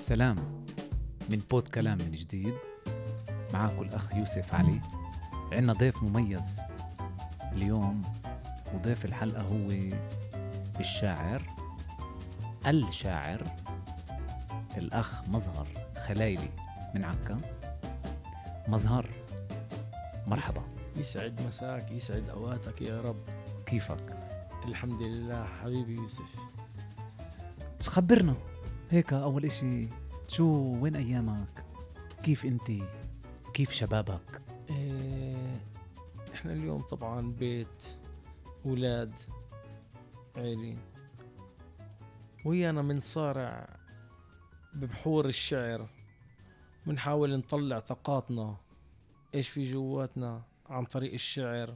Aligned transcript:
سلام 0.00 0.36
من 1.30 1.40
بود 1.50 1.68
كلام 1.68 1.98
من 1.98 2.12
جديد. 2.12 2.54
معاكم 3.52 3.82
الأخ 3.82 4.14
يوسف 4.14 4.54
علي. 4.54 4.80
عنا 5.52 5.72
ضيف 5.72 6.02
مميز 6.02 6.60
اليوم 7.52 8.02
وضيف 8.74 9.04
الحلقة 9.04 9.42
هو 9.42 9.68
الشاعر 10.80 11.42
الشاعر 12.66 13.42
الأخ 14.76 15.28
مظهر 15.28 15.68
خلايلي 16.06 16.50
من 16.94 17.04
عكا. 17.04 17.36
مظهر 18.68 19.10
مرحبا. 20.26 20.62
يسعد 20.96 21.40
مساك 21.46 21.90
يسعد 21.90 22.28
أوقاتك 22.28 22.82
يا 22.82 23.00
رب. 23.00 23.22
كيفك؟ 23.66 24.16
الحمد 24.64 25.02
لله 25.02 25.44
حبيبي 25.44 25.94
يوسف. 25.94 26.36
خبرنا 27.82 28.34
هيك 28.90 29.12
أول 29.12 29.44
إشي 29.44 29.88
شو 30.28 30.44
وين 30.80 30.96
أيامك؟ 30.96 31.64
كيف 32.22 32.44
أنت؟ 32.44 32.72
كيف 33.54 33.72
شبابك؟ 33.72 34.42
إيه 34.70 35.60
إحنا 36.34 36.52
اليوم 36.52 36.80
طبعا 36.80 37.32
بيت 37.32 37.82
أولاد 38.66 39.14
عيلي 40.36 40.76
ويانا 42.44 42.82
بنصارع 42.82 43.76
ببحور 44.74 45.26
الشعر 45.26 45.88
بنحاول 46.86 47.38
نطلع 47.38 47.78
طاقاتنا 47.78 48.56
إيش 49.34 49.48
في 49.48 49.72
جواتنا 49.72 50.42
عن 50.66 50.84
طريق 50.84 51.12
الشعر 51.12 51.74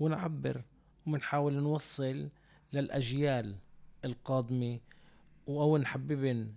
ونعبر 0.00 0.62
وبنحاول 1.06 1.54
نوصل 1.54 2.28
للأجيال 2.72 3.56
القادمة 4.04 4.78
أو 5.62 5.76
نحببن 5.78 6.52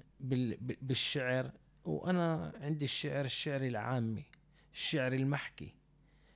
بالشعر 0.82 1.52
وأنا 1.86 2.54
عندي 2.62 2.86
الشعر 2.86 3.26
الشعري 3.26 3.68
العامي 3.68 4.24
الشعر 4.74 5.14
المحكي. 5.14 5.74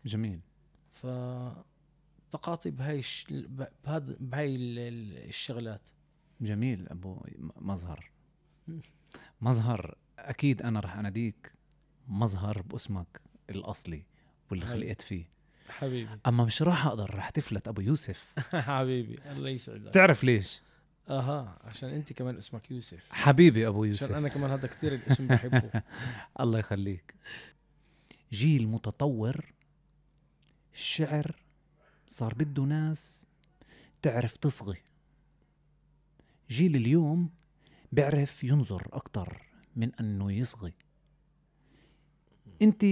جميل. 0.06 0.40
ف 0.92 1.08
طاقاتي 2.32 2.72
بهاي 2.72 3.00
الش... 3.00 3.26
بهذا 3.30 4.16
بهاي 4.20 4.56
ال- 4.56 4.80
ال- 4.80 5.28
الشغلات. 5.28 5.90
جميل 6.42 6.88
أبو 6.90 7.22
مظهر. 7.56 8.12
مظهر 9.42 9.98
أكيد 10.20 10.62
أنا 10.62 10.80
رح 10.80 10.96
أناديك 10.98 11.52
مظهر 12.08 12.62
باسمك 12.62 13.22
الأصلي 13.50 14.04
واللي. 14.52 14.66
خلقت 14.66 15.02
فيه. 15.02 15.30
حبيبي. 15.70 16.20
أما 16.28 16.46
مش 16.46 16.62
راح 16.62 16.86
أقدر 16.86 17.16
رح 17.16 17.30
تفلت 17.30 17.68
أبو 17.68 17.82
يوسف. 17.82 18.34
حبيبي 18.56 19.20
الله 19.32 19.50
يسعدك. 19.50 19.94
تعرف 19.94 20.24
ليش؟ 20.24 20.62
أها 21.10 21.60
عشان 21.64 21.90
أنت 21.90 22.14
كمان 22.14 22.38
اسمك 22.38 22.72
يوسف. 22.72 23.08
حبيبي 23.12 23.68
أبو 23.68 23.84
عشان 23.84 23.88
يوسف. 23.92 24.12
أنا 24.12 24.28
كمان 24.28 24.52
هذا 24.52 24.68
كثير 24.68 24.94
الاسم 24.96 25.28
بحبه. 25.28 25.82
الله 26.40 26.60
يخليك. 26.60 27.16
جيل 28.32 28.68
متطور 28.68 29.54
الشعر 30.74 31.36
صار 32.08 32.34
بده 32.34 32.64
ناس 32.64 33.28
تعرف 34.02 34.38
تصغي. 34.38 34.78
جيل 36.50 36.76
اليوم 36.76 37.30
بيعرف 37.92 38.44
ينظر 38.44 38.88
أكتر 38.92 39.42
من 39.76 39.96
أنه 39.96 40.32
يصغي. 40.32 40.74
أنت 42.62 42.86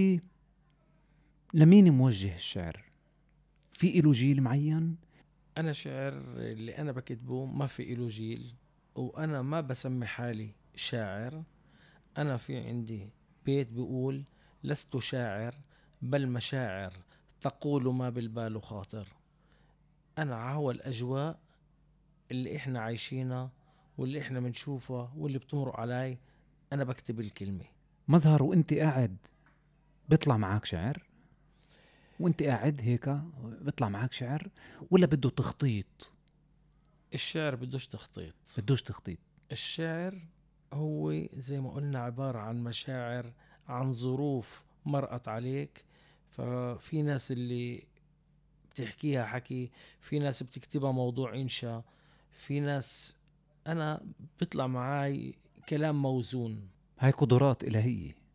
لمين 1.54 1.92
موجه 1.92 2.34
الشعر؟ 2.34 2.84
في 3.72 3.98
إله 4.00 4.12
جيل 4.12 4.42
معين؟ 4.42 4.96
أنا 5.58 5.72
شعر 5.72 6.12
اللي 6.36 6.78
أنا 6.78 6.92
بكتبه 6.92 7.44
ما 7.44 7.66
في 7.66 7.94
له 7.94 8.06
جيل 8.06 8.54
وأنا 8.94 9.42
ما 9.42 9.60
بسمي 9.60 10.06
حالي 10.06 10.50
شاعر. 10.74 11.42
أنا 12.18 12.36
في 12.36 12.56
عندي 12.56 13.10
بيت 13.46 13.68
بيقول 13.68 14.24
لست 14.64 14.98
شاعر 14.98 15.54
بل 16.02 16.28
مشاعر 16.28 16.92
تقول 17.40 17.94
ما 17.94 18.10
بالبال 18.10 18.62
خاطر. 18.62 19.08
أنا 20.18 20.36
عهوى 20.36 20.74
الأجواء 20.74 21.38
اللي 22.30 22.56
إحنا 22.56 22.80
عايشينها 22.80 23.50
واللي 23.98 24.20
إحنا 24.20 24.40
بنشوفها 24.40 25.12
واللي 25.16 25.38
بتمر 25.38 25.80
علي. 25.80 26.18
أنا 26.72 26.84
بكتب 26.84 27.20
الكلمة. 27.20 27.64
مظهر 28.08 28.42
وأنت 28.42 28.74
قاعد 28.74 29.16
بيطلع 30.08 30.36
معك 30.36 30.64
شعر؟ 30.64 31.02
وأنت 32.20 32.42
قاعد 32.42 32.80
هيك 32.80 33.16
بيطلع 33.60 33.88
معك 33.88 34.12
شعر 34.12 34.48
ولا 34.90 35.06
بده 35.06 35.30
تخطيط؟ 35.30 36.10
الشعر 37.14 37.54
بدوش 37.54 37.86
تخطيط. 37.86 38.34
بدوش 38.58 38.82
تخطيط. 38.82 39.18
الشعر 39.52 40.22
هو 40.72 41.14
زي 41.36 41.60
ما 41.60 41.70
قلنا 41.70 41.98
عبارة 41.98 42.38
عن 42.38 42.64
مشاعر 42.64 43.32
عن 43.68 43.92
ظروف 43.92 44.64
مرقت 44.86 45.28
عليك. 45.28 45.84
ففي 46.30 47.02
ناس 47.02 47.32
اللي 47.32 47.82
بتحكيها 48.70 49.24
حكي 49.26 49.70
في 50.00 50.18
ناس 50.18 50.42
بتكتبها 50.42 50.92
موضوع 50.92 51.34
إنشاء 51.34 51.84
في 52.30 52.60
ناس 52.60 53.16
أنا 53.66 54.06
بيطلع 54.38 54.66
معاي 54.66 55.34
كلام 55.68 56.02
موزون. 56.02 56.68
هاي 56.98 57.10
قدرات 57.10 57.64
إلهية. 57.64 58.25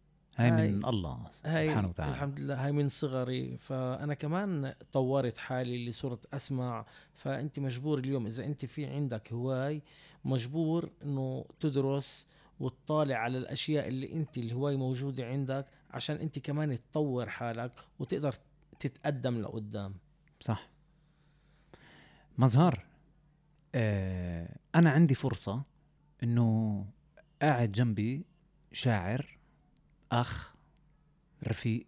هاي, 0.41 0.71
من 0.71 0.85
الله 0.85 1.19
سبحانه 1.31 1.87
وتعالى. 1.87 2.11
الحمد 2.11 2.39
لله 2.39 2.65
هاي 2.65 2.71
من 2.71 2.87
صغري. 2.87 3.57
فأنا 3.57 4.13
كمان 4.13 4.73
طورت 4.91 5.37
حالي 5.37 5.75
اللي 5.75 5.91
صرت 5.91 6.33
أسمع. 6.33 6.85
فأنت 7.15 7.59
مجبور 7.59 7.99
اليوم 7.99 8.25
إذا 8.27 8.45
أنت 8.45 8.65
في 8.65 8.85
عندك 8.85 9.33
هواي 9.33 9.81
مجبور 10.25 10.89
إنه 11.03 11.45
تدرس 11.59 12.27
وتطالع 12.59 13.15
على 13.15 13.37
الأشياء 13.37 13.87
اللي 13.87 14.13
أنت 14.13 14.37
الهواي 14.37 14.77
موجودة 14.77 15.27
عندك 15.27 15.65
عشان 15.91 16.15
أنت 16.15 16.39
كمان 16.39 16.77
تطور 16.91 17.29
حالك 17.29 17.71
وتقدر 17.99 18.35
تتقدم 18.79 19.41
لقدام. 19.41 19.93
صح. 20.39 20.69
مظهر. 22.37 22.85
آه 23.75 24.57
أنا 24.75 24.89
عندي 24.89 25.15
فرصة 25.15 25.63
إنه 26.23 26.85
قاعد 27.41 27.71
جنبي 27.71 28.25
شاعر 28.71 29.37
أخ 30.11 30.53
رفيق. 31.47 31.85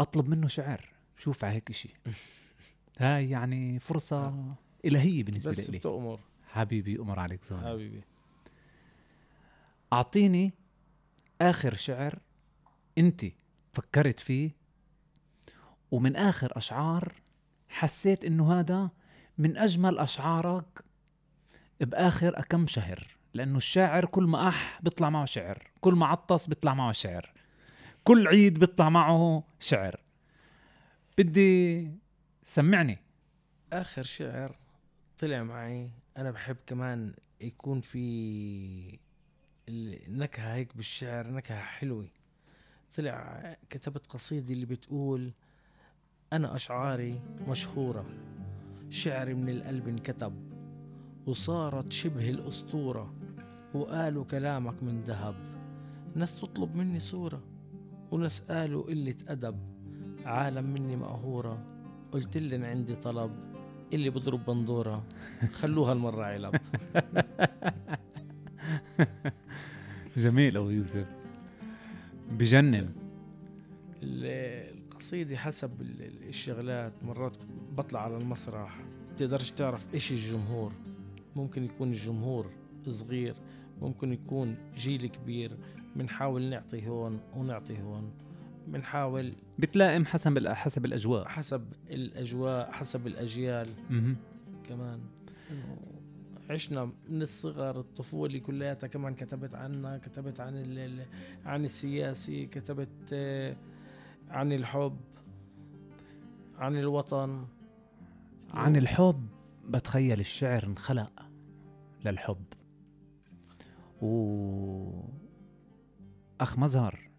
أطلب 0.00 0.28
منه 0.28 0.48
شعر. 0.48 0.88
شوف 1.16 1.44
على 1.44 1.54
هيك 1.54 1.70
إشي. 1.70 1.88
هاي 2.98 3.30
يعني 3.30 3.78
فرصة 3.78 4.54
إلهية 4.84 5.22
بالنسبة 5.24 5.50
بس 5.50 5.70
لي. 5.70 5.78
بتأمر 5.78 6.20
حبيبي 6.48 6.98
أمر 6.98 7.18
عليك 7.18 7.44
زلمة. 7.44 7.70
حبيبي. 7.72 8.02
أعطيني 9.92 10.52
آخر 11.40 11.74
شعر 11.74 12.18
أنت 12.98 13.24
فكرت 13.72 14.20
فيه 14.20 14.50
ومن 15.90 16.16
آخر 16.16 16.58
أشعار 16.58 17.12
حسيت 17.68 18.24
إنه 18.24 18.60
هذا 18.60 18.90
من 19.38 19.56
أجمل 19.56 19.98
أشعارك 19.98 20.84
بآخر 21.80 22.38
أكم 22.38 22.66
شهر. 22.66 23.13
لأنه 23.34 23.56
الشاعر 23.56 24.04
كل 24.04 24.24
ما 24.24 24.48
أح 24.48 24.80
بيطلع 24.82 25.10
معه 25.10 25.24
شعر 25.24 25.70
كل 25.80 25.94
ما 25.94 26.06
عطس 26.06 26.46
بيطلع 26.46 26.74
معه 26.74 26.92
شعر 26.92 27.32
كل 28.04 28.28
عيد 28.28 28.58
بيطلع 28.58 28.88
معه 28.88 29.44
شعر. 29.60 30.00
بدي 31.18 31.90
سمعني. 32.44 32.98
آخر 33.72 34.02
شعر 34.02 34.56
طلع 35.18 35.42
معي 35.42 35.90
أنا 36.16 36.30
بحب 36.30 36.56
كمان 36.66 37.14
يكون 37.40 37.80
في 37.80 38.98
النكهة 39.68 40.54
هيك 40.54 40.76
بالشعر 40.76 41.30
نكهة 41.30 41.60
حلوة. 41.60 42.08
طلع 42.96 43.56
كتبت 43.70 44.06
قصيدة 44.06 44.52
اللي 44.52 44.66
بتقول 44.66 45.32
أنا 46.32 46.56
أشعاري 46.56 47.20
مشهورة 47.48 48.06
شعري 48.90 49.34
من 49.34 49.48
القلب 49.48 49.88
انكتب 49.88 50.52
وصارت 51.26 51.92
شبه 51.92 52.30
الأسطورة. 52.30 53.14
وقالوا 53.74 54.24
كلامك 54.24 54.82
من 54.82 55.00
ذهب. 55.00 55.34
ناس 56.14 56.40
تطلب 56.40 56.76
مني 56.76 57.00
صورة 57.00 57.40
وناس 58.10 58.40
قالوا 58.40 58.82
قلة 58.82 59.14
أدب. 59.28 59.58
عالم 60.24 60.64
مني 60.64 60.96
مقهورة. 60.96 61.64
قلت 62.12 62.36
لن 62.36 62.64
عندي 62.64 62.94
طلب. 62.94 63.30
اللي 63.92 64.10
بضرب 64.10 64.44
بندورة. 64.46 65.04
خلوها 65.60 65.92
المرة 65.92 66.24
علب. 66.24 66.54
جميل 70.16 70.56
أبو 70.56 70.70
يوسف. 70.70 71.06
بجنن. 72.30 72.92
ال- 74.02 74.84
القصيدة 74.92 75.36
حسب 75.36 75.80
ال- 75.80 76.02
ال- 76.02 76.28
الشغلات. 76.28 76.92
مرات 77.02 77.36
بطلع 77.76 78.02
على 78.02 78.16
المسرح. 78.16 78.80
بتقدرش 79.14 79.50
تعرف 79.50 79.94
إيش 79.94 80.12
الجمهور. 80.12 80.72
ممكن 81.36 81.64
يكون 81.64 81.88
الجمهور 81.88 82.50
صغير. 82.88 83.34
ممكن 83.84 84.12
يكون 84.12 84.56
جيل 84.76 85.06
كبير 85.06 85.56
بنحاول 85.96 86.42
نعطي 86.42 86.88
هون 86.88 87.20
ونعطي 87.36 87.82
هون 87.82 88.10
بنحاول 88.68 89.32
بتلائم 89.58 90.06
حسب 90.06 90.48
حسب 90.48 90.84
الأجواء. 90.84 91.28
حسب 91.28 91.64
الأجواء 91.90 92.72
حسب 92.72 93.06
الأجيال. 93.06 93.68
مهم. 93.90 94.16
كمان 94.68 95.00
عشنا 96.50 96.90
من 97.08 97.22
الصغر 97.22 97.80
الطفولة 97.80 98.38
كلياتها 98.38 98.86
كمان 98.86 99.14
كتبت 99.14 99.54
عنها 99.54 99.98
كتبت 99.98 100.40
عن 100.40 100.54
ال- 100.56 101.06
عن 101.46 101.64
السياسي 101.64 102.46
كتبت 102.46 102.88
آه، 103.12 103.56
عن 104.30 104.52
الحب 104.52 104.96
عن 106.58 106.76
الوطن. 106.76 107.44
عن 108.50 108.76
الحب 108.76 109.26
بتخيل 109.68 110.20
الشعر 110.20 110.64
انخلق 110.64 111.12
للحب. 112.04 112.44
و 114.04 115.02
أخ 116.40 116.58
مزهر 116.58 117.10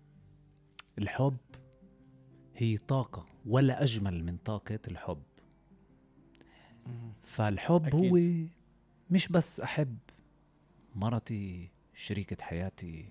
الحب 0.97 1.37
هي 2.55 2.77
طاقة 2.77 3.25
ولا 3.45 3.83
أجمل 3.83 4.23
من 4.23 4.37
طاقة 4.37 4.79
الحب. 4.87 5.23
فالحب 7.23 7.85
أكيد. 7.85 8.11
هو 8.11 8.47
مش 9.09 9.27
بس 9.27 9.59
أحب 9.59 9.97
مرتي 10.95 11.69
شريكة 11.93 12.43
حياتي 12.45 13.05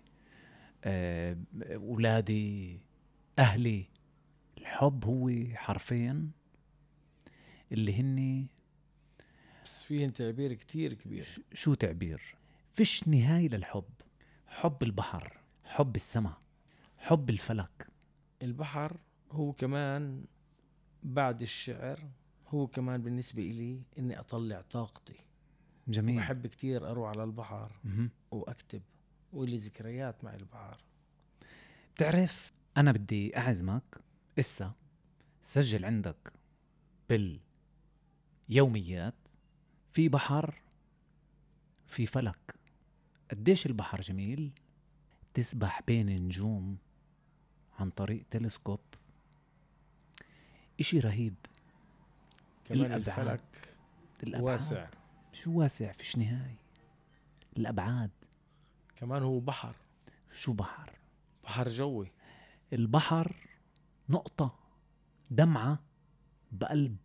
آه، 0.85 1.37
أولادي 1.75 2.79
أهلي. 3.38 3.85
الحب 4.59 5.05
هو 5.05 5.31
حرفين 5.56 6.31
اللي 7.73 7.94
هني 7.94 8.47
بس 9.67 9.82
فيهن 9.82 10.12
تعبير 10.12 10.53
كتير 10.53 10.94
كبير. 10.94 11.26
شو 11.53 11.75
تعبير؟ 11.75 12.35
فيش 12.75 13.09
نهاية 13.09 13.49
للحب. 13.49 13.85
حب 14.47 14.82
البحر 14.82 15.41
حب 15.65 15.97
السماء 15.97 16.41
حب 16.99 17.31
الفلك. 17.31 17.87
البحر 18.43 18.97
هو 19.31 19.53
كمان 19.53 20.25
بعد 21.03 21.43
الشعر 21.43 22.09
هو 22.49 22.67
كمان 22.67 23.03
بالنسبة 23.03 23.43
إلي 23.43 23.82
إني 23.99 24.21
أطلع 24.21 24.61
طاقتي. 24.61 25.15
جميل. 25.88 26.17
بحب 26.17 26.47
كتير 26.47 26.91
أروح 26.91 27.09
على 27.09 27.25
البحر 27.25 27.73
مهم. 27.85 28.11
وأكتب 28.31 28.82
ولي 29.32 29.56
ذكريات 29.56 30.25
مع 30.25 30.35
البحر. 30.35 30.85
بتعرف 31.94 32.53
أنا 32.76 32.93
بدي 32.93 33.37
أعزمك 33.37 34.00
إسا 34.38 34.73
سجل 35.43 35.85
عندك 35.85 36.32
باليوميات 38.49 39.29
في 39.93 40.09
بحر 40.09 40.62
في 41.87 42.06
فلك. 42.06 42.54
قديش 43.35 43.67
البحر 43.67 44.01
جميل؟ 44.01 44.51
تسبح 45.35 45.83
بين 45.87 46.09
النجوم 46.09 46.77
عن 47.79 47.91
طريق 47.91 48.25
تلسكوب. 48.31 48.81
إشي 50.81 51.01
رهيب. 51.01 51.35
كمان 52.65 52.81
الأبعاد. 52.81 53.19
الفلك 53.19 53.75
الأبعاد. 54.23 54.61
واسع. 54.61 54.89
شو 55.33 55.53
واسع؟ 55.53 55.93
فيش 55.93 56.19
نهاية. 56.19 56.59
الأبعاد. 57.57 58.11
كمان 58.97 59.23
هو 59.23 59.41
بحر. 59.41 59.77
شو 60.33 60.53
بحر؟ 60.53 60.93
بحر 61.45 61.69
جوي. 61.69 62.13
البحر 62.73 63.37
نقطة 64.09 64.59
دمعة 65.31 65.79
بقلب 66.53 66.97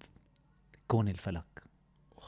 كون 0.88 1.08
الفلك. 1.08 1.64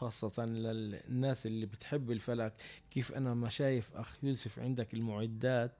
وخاصة 0.02 0.46
للناس 0.46 1.46
اللي 1.46 1.66
بتحب 1.66 2.12
الفلك 2.12 2.54
كيف 2.92 3.12
أنا 3.12 3.34
ما 3.34 3.50
شايف 3.50 3.96
أخ 3.96 4.24
يوسف 4.24 4.60
عندك 4.60 4.94
المعدات 4.94 5.72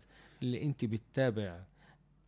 اللي 0.42 0.64
أنت 0.64 0.86
بتتابع 0.86 1.64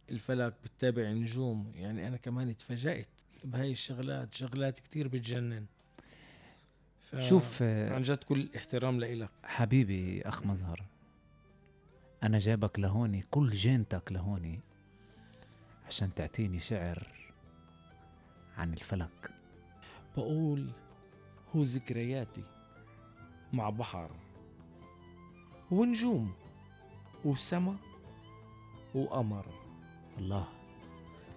الفلك 0.10 0.54
بتتابع 0.64 1.02
النجوم. 1.02 1.72
يعني 1.76 2.08
أنا 2.08 2.18
كمان 2.18 2.50
اتفاجأت 2.50 3.08
بهاي 3.44 3.72
الشغلات 3.72 4.34
شغلات 4.34 4.80
كتير 4.80 5.08
بتجنن. 5.08 5.66
ف... 7.02 7.16
شوف 7.16 7.64
عن 7.64 8.02
جد 8.02 8.24
كل 8.24 8.50
احترام 8.56 9.00
لإلك. 9.00 9.30
حبيبي 9.44 10.22
أخ 10.22 10.46
مظهر 10.46 10.84
أنا 12.24 12.38
جابك 12.38 12.80
لهوني 12.80 13.24
كل 13.32 13.50
جينتك 13.50 14.12
لهوني 14.12 14.60
عشان 15.88 16.14
تعطيني 16.14 16.60
شعر 16.60 17.08
عن 18.58 18.74
الفلك. 18.74 19.32
بقول 20.18 20.72
هو 21.56 21.62
ذكرياتي 21.62 22.44
مع 23.54 23.70
بحر 23.70 24.10
ونجوم 25.72 26.34
وسما 27.26 27.76
وقمر. 28.96 29.46
الله 30.18 30.48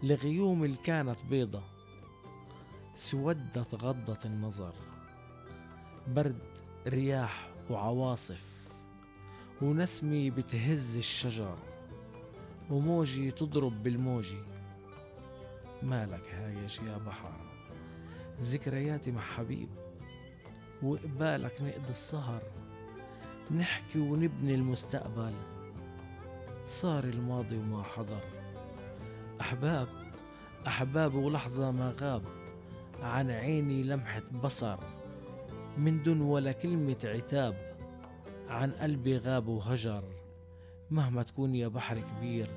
لغيوم 0.02 0.64
اللي 0.64 0.76
كانت 0.76 1.24
بيضة 1.24 1.62
سودت 2.94 3.74
غضت 3.74 4.26
النظر. 4.26 4.74
برد 6.08 6.38
رياح 6.86 7.48
وعواصف 7.70 8.68
ونسمي 9.62 10.30
بتهز 10.30 10.96
الشجر. 10.96 11.58
وموجي 12.70 13.30
تضرب 13.30 13.82
بالموجي. 13.82 14.42
مالك 15.82 16.34
هايش 16.34 16.78
يا 16.78 16.98
بحر؟ 16.98 17.32
ذكرياتي 18.40 19.10
مع 19.10 19.20
حبيب. 19.20 19.68
وقبالك 20.82 21.52
نقضي 21.60 21.90
السهر. 21.90 22.42
نحكي 23.50 23.98
ونبني 23.98 24.54
المستقبل. 24.54 25.34
صار 26.66 27.04
الماضي 27.04 27.56
وما 27.56 27.82
حضر. 27.82 28.20
أحباب 29.40 29.88
أحباب 30.66 31.14
ولحظة 31.14 31.70
ما 31.70 31.94
غاب. 32.00 32.22
عن 33.02 33.30
عيني 33.30 33.82
لمحة 33.82 34.22
بصر. 34.44 34.78
من 35.78 36.02
دون 36.02 36.20
ولا 36.20 36.52
كلمة 36.52 36.96
عتاب. 37.04 37.76
عن 38.48 38.70
قلبي 38.72 39.18
غاب 39.18 39.48
وهجر. 39.48 40.04
مهما 40.90 41.22
تكون 41.22 41.54
يا 41.54 41.68
بحر 41.68 41.98
كبير 42.00 42.48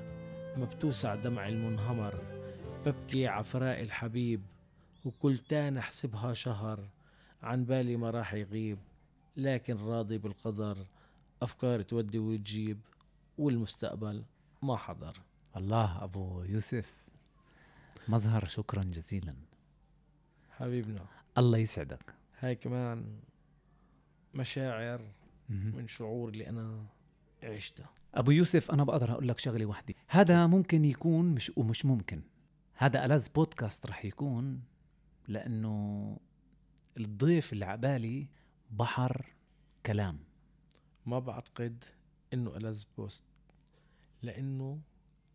ما 0.56 0.64
بتوسع 0.64 1.14
دمع 1.14 1.48
المنهمر. 1.48 2.14
ببكي 2.86 3.26
عفراء 3.26 3.82
الحبيب 3.82 4.42
وكل 5.04 5.38
تاني 5.38 5.78
أحسبها 5.78 6.32
شهر. 6.32 6.88
عن 7.42 7.64
بالي 7.64 7.96
ما 7.96 8.10
راح 8.10 8.34
يغيب 8.34 8.78
لكن 9.36 9.76
راضي 9.76 10.18
بالقدر 10.18 10.86
أفكار 11.42 11.82
تودي 11.82 12.18
وتجيب 12.18 12.80
والمستقبل 13.38 14.24
ما 14.62 14.76
حضر. 14.76 15.20
الله 15.56 16.04
أبو 16.04 16.42
يوسف 16.42 16.94
مظهر 18.08 18.44
شكرا 18.44 18.82
جزيلا. 18.82 19.34
حبيبنا. 20.50 21.06
الله 21.38 21.58
يسعدك. 21.58 22.14
هاي 22.38 22.54
كمان 22.54 23.20
مشاعر. 24.34 25.00
من 25.48 25.86
شعور 25.86 26.28
اللي 26.28 26.48
أنا 26.48 26.86
عشتها 27.42 27.88
أبو 28.14 28.30
يوسف 28.30 28.70
أنا 28.70 28.84
بقدر 28.84 29.12
أقول 29.12 29.28
لك 29.28 29.38
شغلة 29.38 29.66
واحدة. 29.66 29.94
هذا 30.08 30.46
ممكن 30.46 30.84
يكون 30.84 31.34
مش 31.34 31.52
ومش 31.56 31.84
ممكن. 31.84 32.22
هذا 32.74 33.04
ألذ 33.04 33.28
بودكاست 33.34 33.86
رح 33.86 34.04
يكون 34.04 34.62
لأنه 35.28 36.16
الضيف 36.96 37.52
اللي 37.52 37.64
عبالي 37.64 38.26
بحر 38.70 39.26
كلام. 39.86 40.18
ما 41.06 41.18
بعتقد 41.18 41.84
إنه 42.34 42.56
ألذ 42.56 42.82
بوست 42.96 43.24
لأنه 44.22 44.80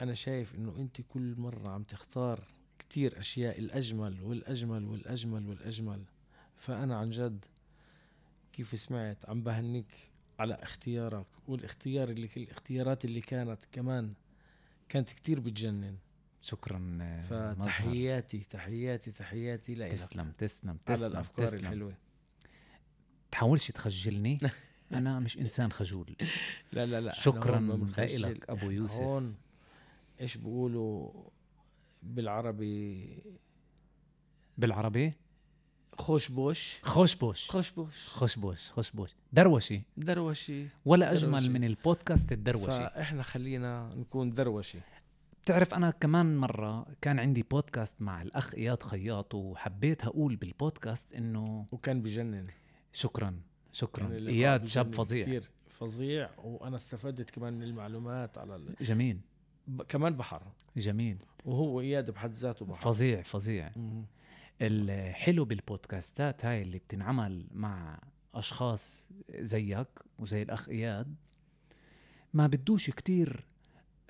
أنا 0.01 0.13
شايف 0.13 0.55
إنه 0.55 0.75
أنت 0.77 1.01
كل 1.01 1.35
مرة 1.38 1.69
عم 1.69 1.83
تختار 1.83 2.43
كتير 2.79 3.19
أشياء 3.19 3.59
الأجمل 3.59 4.24
والأجمل 4.24 4.85
والأجمل 4.85 5.47
والأجمل. 5.50 6.03
فأنا 6.55 6.97
عن 6.97 7.09
جد 7.09 7.45
كيف 8.53 8.79
سمعت 8.79 9.29
عم 9.29 9.43
بهنيك 9.43 10.12
على 10.39 10.53
اختيارك 10.53 11.25
والاختيار 11.47 12.09
اللي 12.09 12.29
الاختيارات 12.38 13.05
اللي 13.05 13.21
كانت 13.21 13.65
كمان 13.71 14.13
كانت 14.89 15.09
كتير 15.09 15.39
بتجنن. 15.39 15.97
شكرا 16.45 16.97
آه،. 17.01 17.53
فتحياتي 17.53 18.39
تحياتي 18.39 19.11
تحياتي 19.11 19.75
لك. 19.75 19.91
تسلم 19.91 20.31
تسلم 20.37 20.77
على 20.87 20.97
تسلم 20.97 21.11
الأفكار 21.11 21.47
تسلم. 21.47 21.59
الحلوة. 21.59 21.93
تحاولش 23.31 23.71
تخجلني. 23.71 24.39
أنا 24.91 25.19
مش 25.19 25.37
إنسان 25.37 25.71
خجول. 25.71 26.15
لا 26.71 26.85
لا 26.85 27.01
لا 27.01 27.11
شكراً. 27.11 27.59
لإلك 27.97 28.49
أبو 28.49 28.59
إحنا 28.59 28.71
يوسف. 28.71 28.99
هون 28.99 29.35
إيش 30.21 30.37
بيقولوا 30.37 31.11
بالعربي؟ 32.03 33.23
بالعربي؟ 34.57 35.13
خوشبوش 35.97 36.79
خوشبوش 36.83 37.49
خوشبوش 37.51 38.09
خوشبوش 38.09 38.71
خوشبوش 38.71 39.09
دروشي. 39.33 39.81
دروشي. 39.97 40.67
ولا 40.85 41.13
أجمل 41.13 41.31
دروشي. 41.31 41.49
من 41.49 41.63
البودكاست 41.63 42.31
الدروشي. 42.31 42.65
فإحنا 42.65 43.23
خلينا 43.23 43.89
نكون 43.95 44.35
دروشي. 44.35 44.79
بتعرف 45.45 45.73
أنا 45.73 45.91
كمان 45.91 46.37
مرة 46.37 46.85
كان 47.01 47.19
عندي 47.19 47.43
بودكاست 47.43 48.01
مع 48.01 48.21
الأخ 48.21 48.55
إياد 48.55 48.83
خياط 48.83 49.35
وحبيت 49.35 50.03
أقول 50.03 50.35
بالبودكاست 50.35 51.13
إنه 51.13 51.65
وكان 51.71 52.01
بجنن. 52.01 52.43
شكرا 52.93 53.39
شكرا. 53.71 54.07
اللقاء 54.07 54.33
إياد 54.33 54.65
شاب 54.65 54.93
فظيع. 54.93 55.21
كتير 55.21 55.49
فظيع. 55.67 56.29
وأنا 56.43 56.75
استفدت 56.75 57.29
كمان 57.29 57.53
من 57.53 57.63
المعلومات 57.63 58.37
على 58.37 58.55
ال... 58.55 58.75
جميل. 58.81 59.19
ب... 59.67 59.81
كمان 59.81 60.15
بحر. 60.15 60.43
جميل. 60.77 61.17
وهو 61.45 61.81
إياد 61.81 62.11
بحد 62.11 62.31
ذاته 62.31 62.65
بحر. 62.65 62.81
فظيع 62.81 63.21
فظيع. 63.21 63.71
الحلو 64.61 65.45
بالبودكاستات 65.45 66.45
هاي 66.45 66.61
اللي 66.61 66.77
بتنعمل 66.77 67.47
مع 67.51 67.99
أشخاص 68.35 69.07
زيك 69.39 69.87
وزي 70.19 70.41
الأخ 70.41 70.69
إياد 70.69 71.15
ما 72.33 72.47
بدوش 72.47 72.89
كتير 72.89 73.45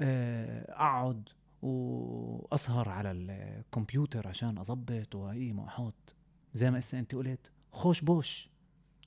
أقعد 0.01 1.29
وأسهر 1.61 2.89
على 2.89 3.11
الكمبيوتر 3.11 4.27
عشان 4.27 4.57
أظبط 4.57 5.15
واقيم 5.15 5.59
واحط 5.59 6.15
زي 6.53 6.71
ما 6.71 6.79
هسه 6.79 6.99
أنت 6.99 7.15
قلت 7.15 7.51
خوش 7.71 8.01
بوش. 8.01 8.49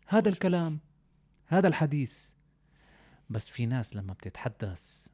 هذا 0.07 0.29
الكلام 0.29 0.81
هذا 1.47 1.69
الحديث. 1.69 2.31
بس 3.31 3.49
في 3.49 3.67
ناس 3.67 3.97
لما 3.97 4.13
بتتحدث 4.13 5.09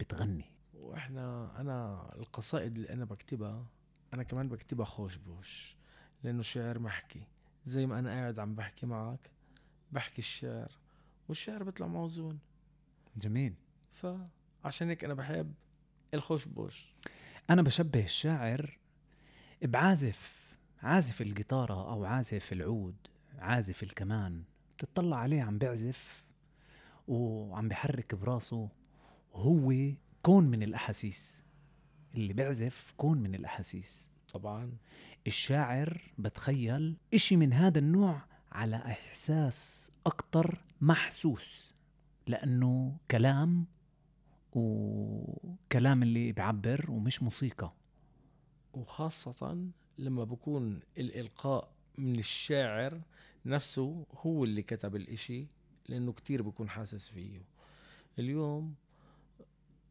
بتغني. 0.00 0.52
وإحنا 0.74 1.52
أنا 1.60 2.08
القصائد 2.14 2.76
اللي 2.76 2.92
أنا 2.92 3.04
بكتبها 3.04 3.66
أنا 4.14 4.22
كمان 4.22 4.48
بكتبها 4.48 4.84
خوش 4.84 5.16
بوش. 5.16 5.76
لأنه 6.22 6.42
شعر 6.42 6.78
محكي. 6.78 7.26
زي 7.64 7.86
ما 7.86 7.98
أنا 7.98 8.10
قاعد 8.10 8.38
عم 8.38 8.54
بحكي 8.54 8.86
معك 8.86 9.30
بحكي 9.92 10.18
الشعر 10.18 10.78
والشعر 11.28 11.62
بيطلع 11.62 11.86
موزون. 11.86 12.38
جميل. 13.16 13.54
فعشان 14.62 14.88
هيك 14.88 15.04
أنا 15.04 15.14
بحب 15.14 15.54
الخوش 16.14 16.44
بوش. 16.46 16.94
أنا 17.50 17.62
بشبه 17.62 18.04
الشاعر 18.04 18.78
بعازف 19.62 20.32
عازف 20.82 21.22
الجيتارة 21.22 21.92
أو 21.92 22.04
عازف 22.04 22.52
العود 22.52 22.96
عازف 23.38 23.82
الكمان. 23.82 24.42
بتطلع 24.78 25.16
عليه 25.16 25.42
عم 25.42 25.58
بيعزف 25.58 26.24
وعم 27.08 27.68
بيحرك 27.68 28.14
براسه. 28.14 28.68
وهو 29.32 29.92
كون 30.22 30.44
من 30.44 30.62
الأحاسيس. 30.62 31.44
اللي 32.14 32.32
بيعزف 32.32 32.94
كون 32.96 33.18
من 33.18 33.34
الأحاسيس. 33.34 34.08
طبعا. 34.32 34.72
الشاعر 35.26 36.12
بتخيل 36.18 36.96
إشي 37.14 37.36
من 37.36 37.52
هذا 37.52 37.78
النوع 37.78 38.22
على 38.52 38.76
إحساس 38.76 39.90
أكتر 40.06 40.64
محسوس 40.80 41.74
لأنه 42.26 42.96
كلام 43.10 43.66
وكلام 44.52 46.02
اللي 46.02 46.32
بعبر 46.32 46.90
ومش 46.90 47.22
موسيقى. 47.22 47.72
وخاصة 48.74 49.66
لما 49.98 50.24
بكون 50.24 50.80
الإلقاء 50.98 51.72
من 51.98 52.18
الشاعر 52.18 53.00
نفسه 53.46 54.06
هو 54.14 54.44
اللي 54.44 54.62
كتب 54.62 54.96
الإشي 54.96 55.46
لأنه 55.88 56.12
كتير 56.12 56.42
بكون 56.42 56.68
حاسس 56.68 57.08
فيه. 57.08 57.42
اليوم 58.18 58.74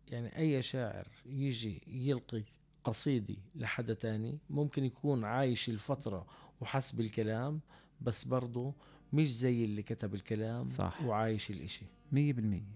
يعني 0.07 0.37
أي 0.37 0.61
شاعر 0.61 1.07
يجي 1.25 1.81
يلقي 1.87 2.43
قصيدة 2.83 3.35
لحدا 3.55 3.93
تاني 3.93 4.39
ممكن 4.49 4.83
يكون 4.83 5.23
عايش 5.23 5.69
الفترة 5.69 6.25
وحس 6.61 6.91
بالكلام 6.91 7.59
بس 8.01 8.23
برضه 8.23 8.73
مش 9.13 9.35
زي 9.35 9.65
اللي 9.65 9.83
كتب 9.83 10.13
الكلام 10.13 10.65
صح. 10.65 11.01
وعايش 11.01 11.51
الإشي. 11.51 11.85
مية 12.11 12.33
بالمية. 12.33 12.75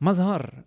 مظهر 0.00 0.64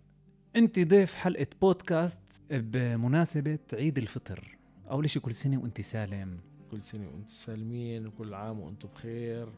انت 0.58 0.78
ضيف 0.78 1.14
حلقة 1.14 1.46
بودكاست 1.60 2.42
بمناسبة 2.50 3.58
عيد 3.72 3.98
الفطر. 3.98 4.58
أول 4.90 5.10
شيء 5.10 5.22
كل 5.22 5.34
سنة 5.34 5.58
وأنت 5.62 5.80
سالم. 5.80 6.40
كل 6.70 6.82
سنة 6.82 7.06
وأنتم 7.06 7.28
سالمين 7.28 8.06
وكل 8.06 8.34
عام 8.34 8.60
وأنتم 8.60 8.88
بخير. 8.88 9.48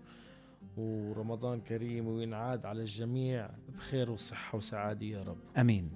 ورمضان 0.76 1.60
كريم 1.60 2.06
وينعاد 2.06 2.66
على 2.66 2.80
الجميع 2.80 3.50
بخير 3.76 4.10
وصحة 4.10 4.58
وسعادة 4.58 5.06
يا 5.06 5.22
رب. 5.22 5.38
أمين. 5.56 5.90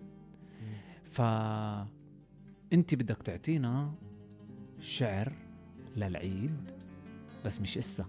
ف 1.11 1.21
أنت 2.73 2.95
بدك 2.95 3.17
تعطينا 3.17 3.95
شعر 4.81 5.33
للعيد 5.97 6.71
بس 7.45 7.61
مش 7.61 7.79
إسا 7.79 8.07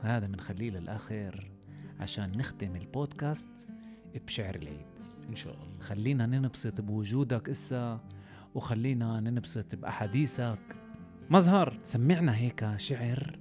هذا 0.00 0.26
بنخليه 0.26 0.70
للآخر 0.70 1.50
عشان 2.00 2.38
نختم 2.38 2.76
البودكاست 2.76 3.48
بشعر 4.26 4.54
العيد. 4.54 4.91
إن 5.28 5.34
شاء 5.34 5.54
الله. 5.54 5.80
خلينا 5.80 6.26
ننبسط 6.26 6.80
بوجودك 6.80 7.48
إسا 7.48 8.00
وخلينا 8.54 9.20
ننبسط 9.20 9.74
بأحاديثك. 9.74 10.76
مظهر 11.30 11.78
سمعنا 11.82 12.36
هيك 12.36 12.76
شعر 12.76 13.38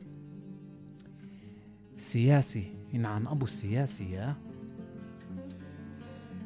سياسي. 1.98 2.74
عن 2.94 3.28
أبو 3.28 3.46
السياسي 3.46 4.12
يا. 4.12 4.36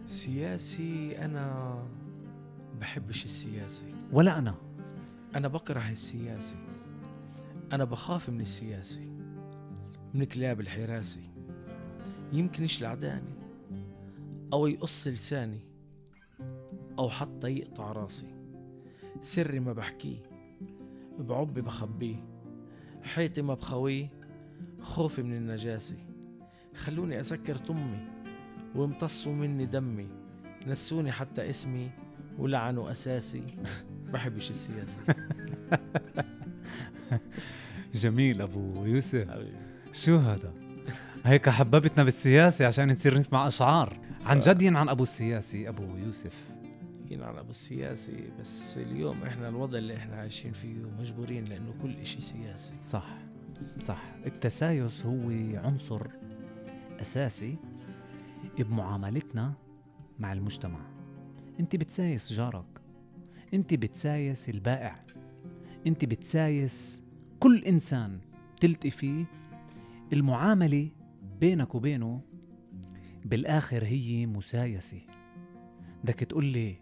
سياسي 0.08 1.25
أنا 1.25 1.77
بحبش 2.80 3.25
السياسي. 3.25 3.96
ولا 4.12 4.38
أنا. 4.38 4.56
أنا 5.36 5.48
بكره 5.48 5.89
السياسي. 5.89 6.58
أنا 7.74 7.84
بخاف 7.84 8.30
من 8.30 8.42
السياسي 8.42 9.12
من 10.13 10.24
كلاب 10.24 10.60
الحراسي. 10.60 11.32
يمكن 12.34 12.63
يشلعداني 12.63 13.35
أو 14.54 14.68
يقص 14.68 15.08
لساني 15.08 15.60
أو 17.00 17.10
حتى 17.10 17.48
يقطع 17.48 17.92
راسي. 17.92 18.28
سري 19.22 19.60
ما 19.60 19.74
بحكيه 19.74 20.18
بعبي 21.20 21.62
بخبيه. 21.62 22.16
حيطي 23.04 23.42
ما 23.42 23.54
بخويه 23.54 24.10
خوفي 24.82 25.24
من 25.24 25.38
النجاسة. 25.38 25.96
خلوني 26.75 27.20
أسكر 27.20 27.56
تمي 27.56 28.08
وامتصوا 28.75 29.34
مني 29.34 29.66
دمي. 29.66 30.08
نسوني 30.68 31.12
حتى 31.12 31.50
اسمي 31.50 31.90
ولعنوا 32.38 32.92
أساسي. 32.92 33.44
بحبش 34.14 34.52
السياسة. 34.52 35.02
جميل 37.94 38.42
أبو 38.42 38.86
يوسف. 38.86 39.28
شو 39.94 40.18
هذا؟ 40.18 40.54
هيك 41.25 41.50
حببتنا 41.50 42.04
بالسياسة 42.04 42.66
عشان 42.66 42.92
نصير 42.92 43.18
نسمع 43.18 43.48
أشعار. 43.48 44.00
عن 44.25 44.39
جد 44.39 44.63
عن 44.63 44.89
أبو 44.89 45.03
السياسي 45.03 45.70
أبو 45.70 45.98
يوسف. 45.98 46.53
ينعن 47.10 47.38
أبو 47.38 47.50
السياسي 47.50 48.29
بس 48.39 48.77
اليوم 48.77 49.24
إحنا 49.24 49.50
الوضع 49.50 49.77
اللي 49.77 49.98
إحنا 49.98 50.15
عايشين 50.15 50.51
فيه 50.51 50.74
مجبورين 51.00 51.46
لأنه 51.46 51.74
كل 51.82 51.96
إشي 51.96 52.22
سياسي. 52.22 52.74
صح 52.84 53.08
صح. 53.79 54.03
التسايس 54.25 55.05
هو 55.05 55.29
عنصر 55.58 56.08
أساسي 57.01 57.58
بمعاملتنا 58.60 59.53
مع 60.20 60.34
المجتمع. 60.34 60.79
أنت 61.60 61.75
بتسايس 61.75 62.34
جارك 62.34 62.82
أنت 63.53 63.74
بتسايس 63.74 64.50
البائع 64.50 65.05
أنت 65.88 66.05
بتسايس 66.05 67.01
كل 67.39 67.63
إنسان 67.63 68.20
تلتقي 68.60 68.89
فيه. 68.91 69.25
المعاملة 70.13 70.89
بينك 71.39 71.75
وبينه 71.75 72.22
بالآخر 73.25 73.84
هي 73.84 74.25
مسايسة. 74.25 75.01
بدك 76.03 76.20
تقول 76.20 76.46
لي 76.46 76.75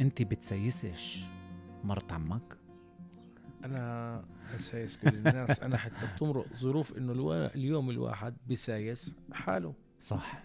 أنت 0.00 0.22
بتسيسش 0.22 1.24
مرت 1.84 2.12
عمك؟ 2.12 2.58
أنا 3.64 4.24
بسايس 4.54 4.96
كل 4.96 5.08
الناس. 5.08 5.60
أنا 5.60 5.76
حتى 5.76 6.06
بتمرق 6.14 6.46
ظروف 6.54 6.96
إنه 6.96 7.12
الوا... 7.12 7.54
اليوم 7.54 7.90
الواحد 7.90 8.36
بسايس 8.50 9.14
حاله. 9.32 9.74
صح 10.00 10.44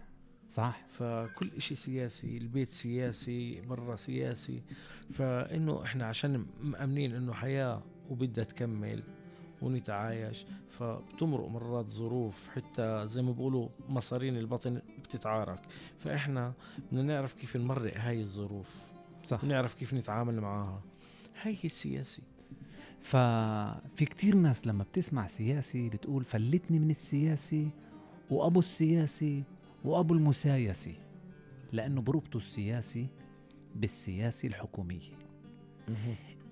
صح. 0.49 0.85
فكل 0.89 1.51
إشي 1.57 1.75
سياسي 1.75 2.37
البيت 2.37 2.69
سياسي 2.69 3.61
برا 3.61 3.95
سياسي. 3.95 4.63
فإنه 5.11 5.83
إحنا 5.83 6.05
عشان 6.05 6.45
مأمنين 6.61 7.15
إنه 7.15 7.33
حياة 7.33 7.83
وبدها 8.09 8.43
تكمل 8.43 9.03
ونتعايش. 9.61 10.45
فبتمرق 10.69 11.47
مرات 11.47 11.89
ظروف 11.89 12.49
حتى 12.49 13.07
زي 13.07 13.21
ما 13.21 13.31
بيقولوا 13.31 13.69
مصارين 13.89 14.37
البطن 14.37 14.81
بتتعارك. 15.03 15.59
فإحنا 15.99 16.53
بدنا 16.91 17.03
نعرف 17.03 17.33
كيف 17.33 17.57
نمرق 17.57 17.97
هاي 17.97 18.21
الظروف. 18.21 18.75
صح. 19.23 19.43
نعرف 19.43 19.73
كيف 19.73 19.93
نتعامل 19.93 20.41
معاها. 20.41 20.81
هاي 21.41 21.53
هي 21.53 21.65
السياسي 21.65 22.21
ففي 23.01 24.05
كتير 24.05 24.35
ناس 24.35 24.67
لما 24.67 24.83
بتسمع 24.83 25.27
سياسي 25.27 25.89
بتقول 25.89 26.23
فلتني 26.23 26.79
من 26.79 26.89
السياسي 26.89 27.69
وأبو 28.29 28.59
السياسي 28.59 29.43
وأبو 29.85 30.13
المسايسي 30.13 30.95
لأنه 31.71 32.01
بربطوا 32.01 32.39
السياسي 32.39 33.07
بالسياسي 33.75 34.47
الحكومية. 34.47 35.17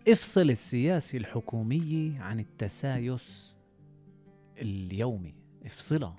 افصل 0.07 0.49
السياسي 0.49 1.17
الحكومية 1.17 2.19
عن 2.21 2.39
التسايس 2.39 3.55
اليومي. 4.57 5.33
افصلها 5.65 6.15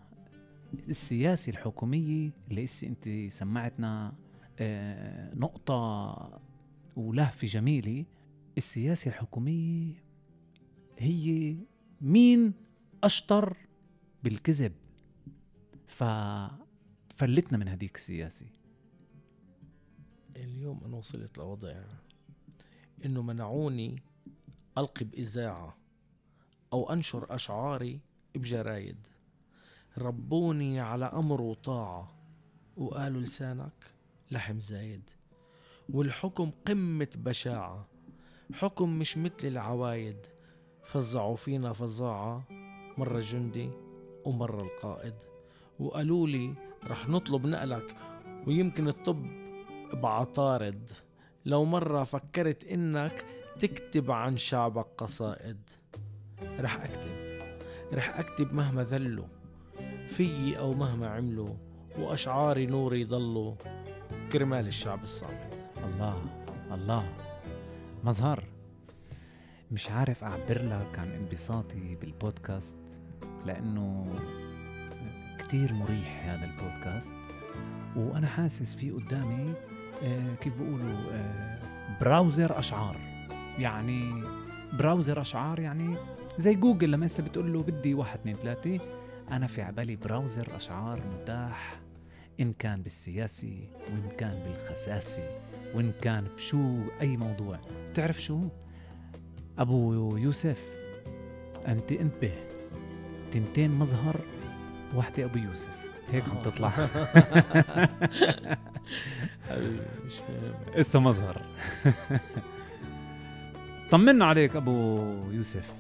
السياسي 0.88 1.50
الحكومية 1.50 2.30
اللي 2.50 2.64
اسي 2.64 2.86
أنت 2.86 3.32
سمعتنا 3.32 4.12
آه، 4.58 5.34
نقطة 5.34 6.40
ولهفة 6.96 7.46
جميلة. 7.46 8.04
السياسة 8.58 9.08
الحكومية 9.08 10.04
هي 10.98 11.56
مين 12.00 12.52
أشطر 13.04 13.56
بالكذب. 14.24 14.72
ففلتنا 15.86 17.58
من 17.58 17.68
هديك 17.68 17.96
السياسة. 17.96 18.46
اليوم 20.36 20.84
أنا 20.84 20.96
وصلت 20.96 21.38
لوضع 21.38 21.84
إنه 23.04 23.22
منعوني 23.22 24.02
ألقي 24.78 25.04
بإذاعة 25.04 25.76
أو 26.72 26.92
أنشر 26.92 27.34
أشعاري 27.34 28.00
بجرايد. 28.34 28.96
ربوني 29.98 30.80
على 30.80 31.04
أمر 31.04 31.40
وطاعة 31.40 32.12
وقالوا 32.76 33.20
لسانك 33.20 33.94
لحم 34.30 34.60
زايد. 34.60 35.10
والحكم 35.88 36.50
قمة 36.66 37.08
بشاعة 37.16 37.86
حكم 38.52 38.98
مش 38.98 39.18
مثل 39.18 39.34
العوايد. 39.44 40.16
فزعوا 40.84 41.36
فينا 41.36 41.72
فزاعة 41.72 42.44
مرة 42.98 43.18
الجندي 43.18 43.70
ومرة 44.24 44.62
القائد. 44.62 45.14
وقالوا 45.78 46.28
لي 46.28 46.54
رح 46.86 47.08
نطلب 47.08 47.46
نقلك 47.46 47.96
ويمكن 48.46 48.88
الطب 48.88 49.26
بعطارد. 49.92 50.90
لو 51.46 51.64
مرة 51.64 52.04
فكرت 52.04 52.64
إنك 52.64 53.24
تكتب 53.58 54.10
عن 54.10 54.36
شعبك 54.36 54.86
قصائد. 54.98 55.70
رح 56.60 56.74
أكتب. 56.74 57.10
رح 57.94 58.18
أكتب 58.18 58.54
مهما 58.54 58.84
ذلوا 58.84 59.26
فيي 60.08 60.58
أو 60.58 60.74
مهما 60.74 61.08
عملوا 61.08 61.54
وأشعاري 61.98 62.66
نوري 62.66 63.04
ضلوا 63.04 63.54
كرمال 64.32 64.66
الشعب 64.66 65.02
الصامد 65.02 65.50
الله 65.84 66.22
الله. 66.72 67.08
مظهر. 68.04 68.44
مش 69.70 69.90
عارف 69.90 70.24
أعبر 70.24 70.62
لك 70.62 70.98
عن 70.98 71.10
انبساطي 71.10 71.94
بالبودكاست 71.94 72.78
لأنه 73.46 74.06
كتير 75.38 75.72
مريح 75.72 76.24
هذا 76.24 76.44
البودكاست 76.44 77.14
وأنا 77.96 78.26
حاسس 78.26 78.74
في 78.74 78.90
قدامي 78.90 79.54
كيف 80.40 80.58
بيقولوا 80.62 81.12
آه 81.12 81.58
browser 82.00 82.58
أشعار. 82.58 82.96
يعني 83.58 84.22
browser 84.72 85.20
أشعار 85.20 85.60
يعني 85.60 85.96
زي 86.38 86.54
جوجل 86.54 86.90
لما 86.90 87.06
هسه 87.06 87.22
بتقول 87.22 87.52
له 87.52 87.62
بدي 87.62 87.94
واحد 87.94 88.18
اثنين 88.18 88.36
ثلاثة 88.36 88.78
أنا 89.30 89.46
في 89.46 89.62
عبالي 89.62 89.96
browser 89.96 90.56
أشعار 90.56 91.00
متاح 91.14 91.80
إن 92.40 92.52
كان 92.52 92.82
بالسياسي 92.82 93.68
وإن 93.92 94.08
كان 94.18 94.34
بالخساسي 94.46 95.38
وإن 95.74 95.92
كان 96.02 96.24
بشو 96.36 96.78
أي 97.00 97.16
موضوع. 97.16 97.58
تعرف 97.94 98.22
شو؟ 98.22 98.40
أبو 99.58 100.16
يوسف 100.16 100.64
أنت 101.68 101.92
انتبه. 101.92 102.32
تنتين 103.32 103.70
مظهر 103.70 104.16
واحدة 104.94 105.24
أبو 105.24 105.38
يوسف. 105.38 105.76
هيك 106.12 106.24
عم 106.28 106.42
تطلع. 106.44 106.68
حبيبي 106.70 108.56
مش 110.76 110.96
مظهر. 110.96 111.42
طمنا 113.90 114.24
عليك 114.24 114.56
أبو 114.56 114.98
يوسف. 115.30 115.74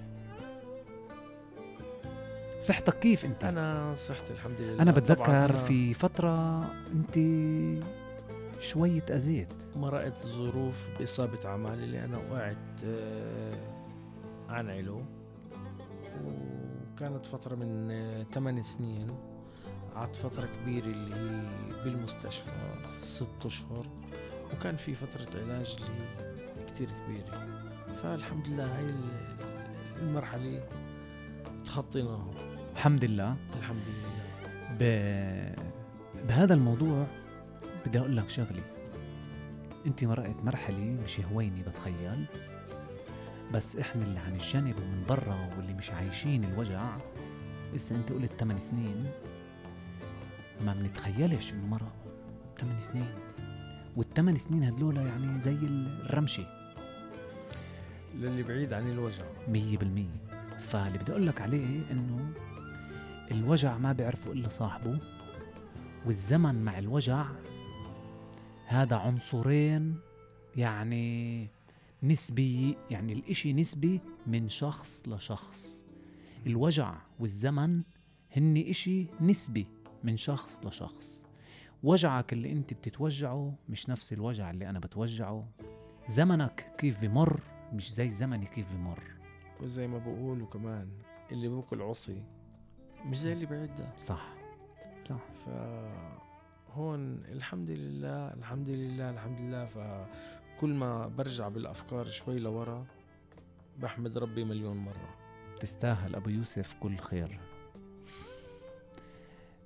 صحتك 2.60 2.98
كيف 2.98 3.24
أنت؟ 3.24 3.44
أنا 3.44 3.94
صحتي 3.94 4.32
الحمد 4.32 4.60
لله. 4.60 4.82
طبعاً 4.84 4.90
بتذكر 4.94 5.30
أنا 5.44 5.52
في 5.52 5.94
فترة 5.94 6.60
أنت 6.92 7.14
شوية 8.60 9.02
أذيت 9.10 9.52
مرقت 9.76 10.26
ظروف 10.26 10.74
بإصابة 10.98 11.38
أعمالي 11.44 11.84
اللي 11.84 12.04
أنا 12.04 12.18
وقعت 12.18 12.56
آه، 12.84 13.52
عن 14.48 14.70
علو. 14.70 15.02
وكانت 16.24 17.26
فترة 17.26 17.54
من 17.54 17.90
آه، 17.90 18.22
8 18.22 18.62
سنين. 18.62 19.10
قعدت 19.96 20.16
فترة 20.16 20.48
كبيرة 20.62 20.84
اللي 20.84 21.14
هي 21.14 21.46
بالمستشفى 21.84 22.50
ست 23.02 23.46
أشهر 23.46 23.86
وكان 24.54 24.76
في 24.76 24.94
فترة 24.94 25.40
علاج 25.42 25.76
اللي 25.80 26.66
كتير 26.66 26.88
كبيرة. 27.06 27.46
فالحمد 28.02 28.48
لله 28.48 28.76
هاي 28.78 28.84
ال- 28.84 29.36
المرحلة 30.02 30.64
تخطيناها. 31.64 32.30
الحمد 32.72 33.04
لله. 33.04 33.36
الحمد 33.58 33.82
لله. 33.88 34.36
ب... 34.78 34.82
بهذا 36.28 36.54
الموضوع 36.54 37.06
بدي 37.86 37.98
أقول 37.98 38.16
لك 38.16 38.28
شغلة. 38.28 38.62
أنت 39.86 40.04
مرقت 40.04 40.44
مرحلة 40.44 40.98
مش 41.04 41.20
هويني 41.20 41.62
بتخيل. 41.62 42.24
بس 43.54 43.76
إحنا 43.76 44.04
اللي 44.04 44.18
عن 44.18 44.32
الجنب 44.32 44.74
ومن 44.80 45.04
برا 45.08 45.48
واللي 45.56 45.74
مش 45.74 45.90
عايشين 45.90 46.44
الوجع 46.44 46.96
لسه 47.74 47.96
أنت 47.96 48.12
قلت 48.12 48.32
8 48.40 48.60
سنين. 48.60 49.06
ما 50.64 50.74
بنتخيلش 50.74 51.52
إنه 51.52 51.66
مرق 51.66 51.92
8 52.60 52.80
سنين. 52.80 53.08
والثمان 53.96 54.36
سنين 54.36 54.64
هدول 54.64 54.96
يعني 54.96 55.40
زي 55.40 55.54
الرمشة. 55.54 56.46
للي 58.14 58.42
بعيد 58.42 58.72
عن 58.72 58.90
الوجع. 58.92 59.24
مية 59.48 59.78
بالمية. 59.78 60.22
فاللي 60.60 60.98
بدي 60.98 61.12
أقول 61.12 61.26
لك 61.26 61.40
عليه 61.40 61.80
إنه 61.90 62.32
الوجع 63.30 63.78
ما 63.78 63.92
بيعرفه 63.92 64.32
إلا 64.32 64.48
صاحبه 64.48 64.98
والزمن 66.06 66.64
مع 66.64 66.78
الوجع 66.78 67.26
هذا 68.66 68.96
عنصرين 68.96 69.96
يعني 70.56 71.48
نسبي 72.02 72.76
يعني 72.90 73.12
الإشي 73.12 73.52
نسبي 73.52 74.00
من 74.26 74.48
شخص 74.48 75.02
لشخص. 75.08 75.82
الوجع 76.46 76.94
والزمن 77.18 77.82
هن 78.36 78.56
إشي 78.56 79.06
نسبي. 79.20 79.66
من 80.06 80.16
شخص 80.16 80.66
لشخص. 80.66 81.22
وجعك 81.82 82.32
اللي 82.32 82.52
انت 82.52 82.74
بتتوجعه 82.74 83.54
مش 83.68 83.88
نفس 83.88 84.12
الوجع 84.12 84.50
اللي 84.50 84.70
أنا 84.70 84.78
بتوجعه. 84.78 85.48
زمنك 86.08 86.74
كيف 86.78 87.00
بمر 87.00 87.40
مش 87.72 87.94
زي 87.94 88.10
زمني 88.10 88.46
كيف 88.46 88.72
بمر. 88.72 89.02
وزي 89.60 89.86
ما 89.86 89.98
بقولوا 89.98 90.46
كمان 90.46 90.88
اللي 91.32 91.48
بوكل 91.48 91.82
عصي. 91.82 92.22
مش 93.04 93.18
زي 93.18 93.32
اللي 93.32 93.46
بعده 93.46 93.88
صح. 93.98 94.34
صح. 95.08 95.20
فهون 95.46 97.24
الحمد 97.24 97.70
لله 97.70 98.34
الحمد 98.34 98.68
لله 98.68 99.10
الحمد 99.10 99.40
لله. 99.40 99.66
فكل 99.66 100.74
ما 100.74 101.06
برجع 101.06 101.48
بالأفكار 101.48 102.04
شوي 102.04 102.38
لورا 102.38 102.86
بحمد 103.78 104.18
ربي 104.18 104.44
مليون 104.44 104.76
مرة. 104.76 105.16
تستاهل 105.60 106.14
أبو 106.14 106.30
يوسف 106.30 106.74
كل 106.80 106.96
خير. 106.96 107.40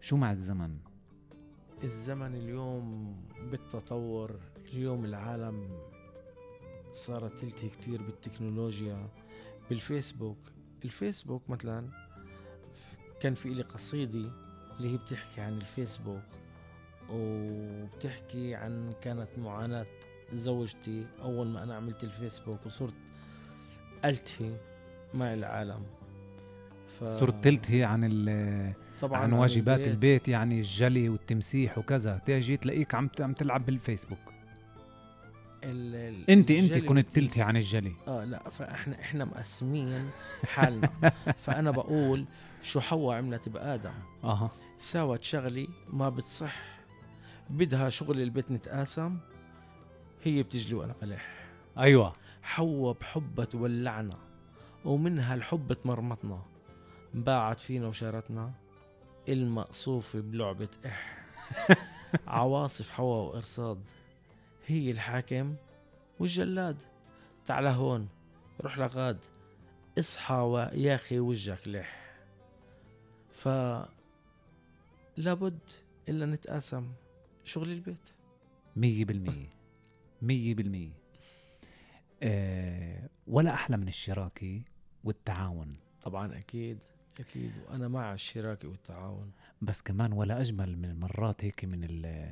شو 0.00 0.16
مع 0.16 0.30
الزمن؟ 0.30 0.76
الزمن 1.84 2.34
اليوم 2.34 3.16
بالتطور 3.50 4.40
اليوم 4.72 5.04
العالم 5.04 5.68
صارت 6.92 7.38
تلتهي 7.40 7.68
كتير 7.68 8.02
بالتكنولوجيا 8.02 9.08
بالفيسبوك. 9.68 10.38
الفيسبوك 10.84 11.50
مثلا 11.50 11.88
كان 13.20 13.34
في 13.34 13.46
إلي 13.48 13.62
قصيدة 13.62 14.30
اللي 14.76 14.92
هي 14.92 14.96
بتحكي 14.96 15.40
عن 15.40 15.52
الفيسبوك 15.52 16.22
وبتحكي 17.12 18.54
عن 18.54 18.92
كانت 19.02 19.28
معاناة 19.38 19.86
زوجتي 20.32 21.06
أول 21.22 21.46
ما 21.46 21.62
أنا 21.62 21.74
عملت 21.76 22.04
الفيسبوك 22.04 22.66
وصرت 22.66 22.94
ألتهي 24.04 24.56
مع 25.14 25.34
العالم. 25.34 25.82
ف... 27.00 27.04
صرت 27.04 27.44
تلتهي 27.44 27.84
عن 27.84 28.04
ال- 28.12 28.72
طبعا 29.00 29.20
عن 29.20 29.32
واجبات 29.32 29.78
البيت. 29.78 29.92
البيت 29.92 30.28
يعني 30.28 30.58
الجلي 30.58 31.08
والتمسيح 31.08 31.78
وكذا. 31.78 32.18
تيجي 32.26 32.56
تلاقيك 32.56 32.94
عم 32.94 33.10
عم 33.20 33.32
تلعب 33.32 33.66
بالفيسبوك. 33.66 34.18
ال... 35.64 35.94
ال- 35.94 36.30
أنت 36.30 36.50
أنت 36.50 36.78
كنت 36.78 37.08
تلتهي 37.08 37.42
عن 37.42 37.56
الجلي. 37.56 37.92
آه 38.08 38.24
لا 38.24 38.48
فإحنا 38.48 39.00
إحنا 39.00 39.24
مقسمين 39.24 40.10
حالنا. 40.44 40.90
فأنا 41.44 41.70
بقول 41.70 42.24
شو 42.62 42.80
حواء 42.80 43.16
عملت 43.18 43.48
بآدم. 43.48 43.92
أها. 44.24 44.50
ساوت 44.78 45.24
شغلي 45.24 45.68
ما 45.92 46.08
بتصح. 46.08 46.62
بدها 47.50 47.88
شغل 47.88 48.20
البيت 48.20 48.50
نتقاسم. 48.50 49.18
هي 50.24 50.42
بتجلي 50.42 50.74
وأنا 50.74 50.94
بلح. 51.02 51.28
أيوه. 51.78 52.12
حواء 52.42 52.96
بحبها 53.00 53.44
تولعنا 53.44 54.16
ومنها 54.84 55.34
الحب 55.34 55.72
تمرمطنا. 55.72 56.42
باعت 57.14 57.60
فينا 57.60 57.86
وشارتنا. 57.86 58.52
المقصوفة 59.30 60.20
بلعبة 60.20 60.68
إح. 60.86 61.26
عواصف 62.26 62.90
حواء 62.90 63.34
وإرصاد. 63.34 63.88
هي 64.66 64.90
الحاكم 64.90 65.54
والجلاد. 66.20 66.82
تعال 67.44 67.66
هون 67.66 68.08
روح 68.60 68.78
لغاد. 68.78 69.18
اصحى 69.98 70.34
ويا 70.34 70.94
أخي 70.94 71.18
وجهك 71.18 71.68
لح. 71.68 72.16
ف 73.32 73.48
لابد 75.16 75.58
إلا 76.08 76.26
نتقاسم 76.26 76.92
شغل 77.44 77.70
البيت. 77.70 78.08
مية 78.76 79.04
بالمية. 79.04 79.48
مية 80.22 80.54
بالمية. 80.54 80.92
آه 82.22 83.08
ولا 83.26 83.54
أحلى 83.54 83.76
من 83.76 83.88
الشراكة 83.88 84.62
والتعاون. 85.04 85.76
طبعا 86.02 86.38
أكيد. 86.38 86.82
أكيد 87.20 87.52
وأنا 87.68 87.88
مع 87.88 88.12
الشراكة 88.14 88.68
والتعاون. 88.68 89.32
بس 89.62 89.82
كمان 89.82 90.12
ولا 90.12 90.40
أجمل 90.40 90.78
من 90.78 91.00
مرات 91.00 91.44
هيك 91.44 91.64
من 91.64 91.84
ال 91.84 92.28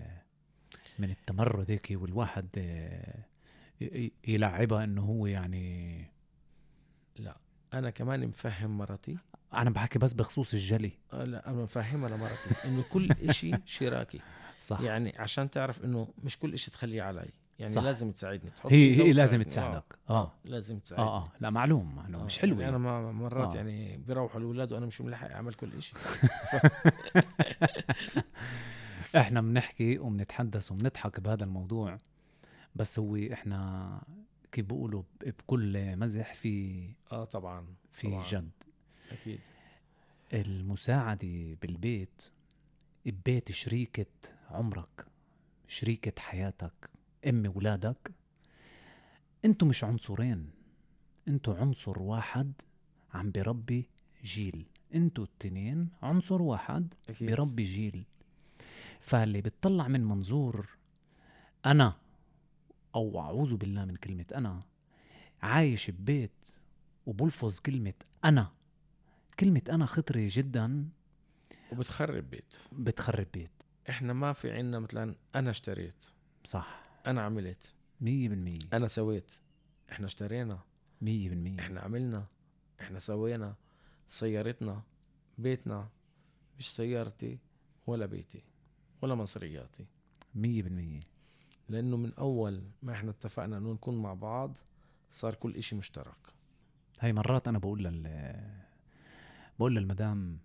من 0.98 1.10
التمرد 1.10 1.70
هيك 1.70 1.88
والواحد 1.90 2.48
آه، 2.58 3.24
يلعبها 4.26 4.84
إنه 4.84 5.02
هو 5.02 5.26
يعني 5.26 6.04
لا 7.16 7.36
أنا 7.74 7.90
كمان 7.90 8.26
مفهم 8.26 8.78
مرتي 8.78 9.16
أنا 9.54 9.70
بحكي 9.70 9.98
بس 9.98 10.12
بخصوص 10.12 10.54
الجلي. 10.54 10.92
آه، 11.12 11.24
لا 11.24 11.48
أنا 11.50 11.62
مفهمها 11.62 12.08
لمرتي 12.08 12.50
إنه 12.64 12.82
كل 12.82 13.08
إشي 13.12 13.54
شراكي 13.64 14.20
صح. 14.68 14.80
يعني 14.80 15.14
عشان 15.18 15.50
تعرف 15.50 15.84
إنه 15.84 16.08
مش 16.24 16.38
كل 16.38 16.52
إشي 16.54 16.70
تخليه 16.70 17.02
علي. 17.02 17.30
يعني 17.58 17.72
صح. 17.72 17.82
لازم 17.82 18.12
تساعدني. 18.12 18.50
تحط 18.50 18.72
هي 18.72 19.02
هي 19.02 19.12
لازم. 19.12 19.42
تساعدك. 19.42 19.98
آه. 20.10 20.32
لازم 20.44 20.78
تساعدني. 20.78 21.06
آه 21.08 21.16
آه. 21.18 21.32
لا 21.40 21.50
معلوم 21.50 21.94
معلوم. 21.96 22.20
آه، 22.20 22.24
مش 22.24 22.38
حلوة 22.38 22.58
يعني 22.62 22.76
أنا 22.76 22.78
ما 22.78 23.12
مرات 23.12 23.48
آه. 23.48 23.52
آه. 23.52 23.56
يعني 23.56 23.96
بيروحوا 23.96 24.40
الأولاد 24.40 24.72
وأنا 24.72 24.86
مش 24.86 25.00
ملحق 25.00 25.30
أعمل 25.30 25.54
كل 25.54 25.82
شيء 25.82 25.98
إحنا 29.16 29.40
بنحكي 29.40 29.98
وبنتحدث 29.98 30.72
وبنضحك 30.72 31.20
بهذا 31.20 31.44
الموضوع 31.44 31.98
بس 32.74 32.98
هو 32.98 33.16
إحنا 33.32 34.00
كيف 34.52 34.64
بيقولوا 34.66 35.02
بكل 35.26 35.96
مزح 35.96 36.34
في 36.34 36.84
آه 37.12 37.24
طبعا 37.24 37.66
في 37.92 38.06
طبعاً. 38.08 38.24
جد. 38.30 38.50
أكيد. 39.12 39.38
المساعدة 40.32 41.56
بالبيت 41.62 42.22
ببيت 43.06 43.52
شريكة 43.52 44.06
عمرك 44.50 45.06
شريكة 45.68 46.22
حياتك. 46.22 46.90
أم 47.26 47.52
ولادك 47.54 48.12
أنتوا 49.44 49.68
مش 49.68 49.84
عنصرين. 49.84 50.50
أنتوا 51.28 51.54
عنصر 51.56 52.02
واحد 52.02 52.52
عم 53.14 53.30
بربي 53.30 53.88
جيل. 54.24 54.66
أنتوا 54.94 55.24
التنين 55.24 55.88
عنصر 56.02 56.42
واحد 56.42 56.94
أكيد. 57.08 57.30
بربي 57.30 57.62
جيل. 57.62 58.04
فاللي 59.00 59.40
بتطلع 59.40 59.88
من 59.88 60.04
منظور 60.04 60.68
أنا 61.66 61.96
أو 62.94 63.20
أعوذ 63.20 63.56
بالله 63.56 63.84
من 63.84 63.96
كلمة 63.96 64.24
أنا 64.34 64.62
عايش 65.42 65.90
ببيت 65.90 66.48
وبلفظ 67.06 67.58
كلمة 67.60 67.94
أنا. 68.24 68.52
كلمة 69.40 69.62
أنا 69.70 69.86
خطرة 69.86 70.28
جدا. 70.32 70.88
وبتخرب 71.72 72.30
بيت. 72.30 72.54
بتخرب 72.72 73.26
بيت. 73.34 73.50
إحنا 73.88 74.12
ما 74.12 74.32
في 74.32 74.52
عنا 74.52 74.78
مثلا 74.78 75.14
أنا 75.34 75.50
اشتريت. 75.50 76.04
صح. 76.44 76.87
أنا 77.06 77.22
عملت. 77.22 77.74
مية 78.00 78.28
بالمية. 78.28 78.58
أنا 78.72 78.88
سويت. 78.88 79.30
إحنا 79.92 80.06
اشترينا. 80.06 80.58
مية 81.02 81.28
بالمية. 81.28 81.60
إحنا 81.60 81.80
عملنا. 81.80 82.26
إحنا 82.80 82.98
سوينا. 82.98 83.54
سيارتنا. 84.08 84.82
بيتنا. 85.38 85.88
مش 86.58 86.70
سيارتي 86.76 87.38
ولا 87.86 88.06
بيتي 88.06 88.42
ولا 89.02 89.14
مصرياتي. 89.14 89.86
مية 90.34 90.62
بالمية. 90.62 91.00
لأنه 91.68 91.96
من 91.96 92.14
أول 92.14 92.62
ما 92.82 92.92
إحنا 92.92 93.10
اتفقنا 93.10 93.58
إنه 93.58 93.72
نكون 93.72 94.02
مع 94.02 94.14
بعض 94.14 94.56
صار 95.10 95.34
كل 95.34 95.56
إشي 95.56 95.76
مشترك. 95.76 96.34
هاي 97.00 97.12
مرات 97.12 97.48
أنا 97.48 97.58
بقول 97.58 97.84
لل 97.84 98.34
بقول 99.58 99.74
للمدام 99.74 100.38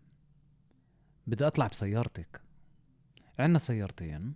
بدي 1.27 1.47
أطلع 1.47 1.67
بسيارتك. 1.67 2.41
عندنا 3.39 3.59
سيارتين. 3.59 4.33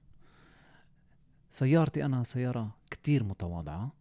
سيارتي 1.51 2.05
أنا 2.05 2.23
سيارة 2.23 2.75
كتير 2.91 3.23
متواضعة. 3.23 3.91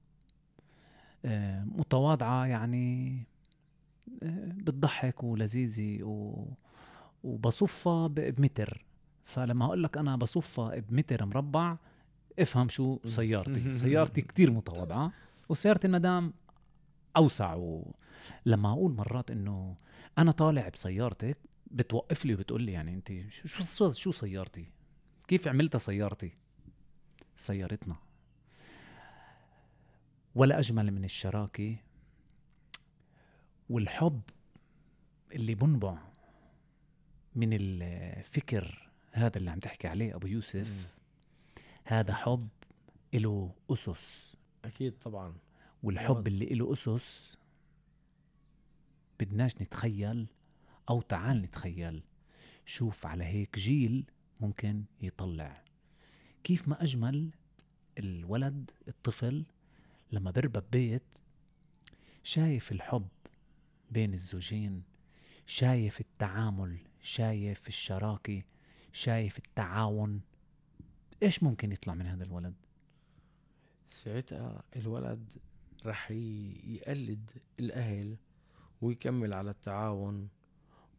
آه، 1.25 1.65
متواضعة 1.65 2.47
يعني 2.47 3.19
آه، 4.23 4.53
بتضحك 4.53 5.25
ولذيذة 5.25 6.03
و... 6.05 6.45
وبصفها 7.25 8.07
بمتر. 8.07 8.85
فلما 9.25 9.65
أقول 9.65 9.83
لك 9.83 9.97
أنا 9.99 10.17
بصفها 10.17 10.79
بمتر 10.79 11.27
مربع 11.27 11.77
افهم 12.39 12.69
شو 12.69 12.99
سيارتي. 13.09 13.73
سيارتي 13.83 14.21
كتير 14.23 14.51
متواضعة 14.51 15.13
وسيارة 15.49 15.81
المدام 15.87 16.33
أوسع. 17.17 17.55
و... 17.55 17.95
لما 18.47 18.73
أقول 18.73 18.93
مرات 18.93 19.31
إنه 19.31 19.77
أنا 20.19 20.33
طالع 20.33 20.69
بسيارتك 20.69 21.39
بتوقف 21.71 22.25
لي 22.25 22.35
وبتقول 22.35 22.63
لي 22.63 22.73
يعني 22.73 22.95
أنت 22.95 23.13
شو 23.31 23.65
شو 23.65 23.91
شو 23.91 24.13
سيارتي؟ 24.13 24.67
كيف 25.29 25.49
عملتها 25.49 25.79
سيارتي؟ 25.79 26.33
سيارتنا. 27.37 27.97
ولا 30.35 30.59
أجمل 30.59 30.91
من 30.91 31.05
الشراكة 31.05 31.77
والحب 33.71 34.21
اللي 35.33 35.55
بنبع 35.55 35.99
من 37.35 37.49
الفكر 37.53 38.91
هذا 39.13 39.37
اللي 39.39 39.51
عم 39.51 39.59
تحكي 39.59 39.89
عليه 39.89 40.15
أبو 40.17 40.27
يوسف. 40.27 40.95
هذا 41.85 42.15
حب 42.15 42.49
له 43.15 43.55
أسس. 43.71 44.37
أكيد 44.65 44.99
طبعا. 44.99 45.35
والحب. 45.83 46.29
اللي 46.29 46.47
له 46.47 46.73
أسس 46.73 47.37
بدناش 49.21 49.63
نتخيل 49.63 50.27
أو 50.91 51.01
تعال 51.01 51.43
نتخيل. 51.43 52.03
شوف 52.67 53.07
على 53.07 53.25
هيك 53.25 53.59
جيل 53.59 54.05
ممكن 54.41 54.85
يطلع. 55.01 55.66
كيف 56.47 56.69
ما 56.69 56.83
أجمل 56.83 57.31
الولد 57.99 58.71
الطفل 58.89 59.45
لما 60.13 60.31
بربى 60.31 60.61
ببيت 60.61 61.19
شايف 62.23 62.73
الحب 62.73 63.09
بين 63.91 64.15
الزوجين 64.15 64.83
شايف 65.47 66.01
التعامل 66.01 66.79
شايف 67.01 67.69
الشراكة 67.69 68.43
شايف 68.93 69.39
التعاون. 69.39 70.21
إيش 71.23 71.43
ممكن 71.43 71.73
يطلع 71.73 71.95
من 71.95 72.07
هذا 72.07 72.25
الولد؟ 72.25 72.55
ساعتها 73.87 74.63
الولد 74.77 75.33
رح 75.87 76.11
يقلد 76.11 77.31
الأهل 77.61 78.17
ويكمل 78.81 79.35
على 79.35 79.51
التعاون 79.51 80.29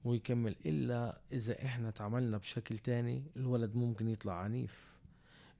ويكمل 0.03 0.55
إلا 0.65 1.21
إذا 1.31 1.65
إحنا 1.65 1.91
تعاملنا 1.91 2.37
بشكل 2.37 2.77
تاني 2.77 3.23
الولد 3.35 3.75
ممكن 3.75 4.07
يطلع 4.07 4.33
عنيف. 4.33 4.96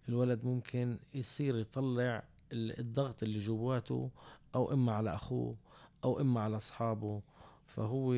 الولد 0.10 0.44
ممكن 0.46 1.00
يصير 1.14 1.58
يطلع 1.58 2.24
ال- 2.52 2.80
الضغط 2.80 3.24
اللي 3.24 3.40
جواته 3.40 4.10
أو 4.56 4.74
إما 4.74 4.92
على 4.92 5.16
أخوه 5.16 5.56
أو 6.04 6.20
إما 6.22 6.42
على 6.42 6.58
أصحابه. 6.58 7.22
فهو 7.66 8.14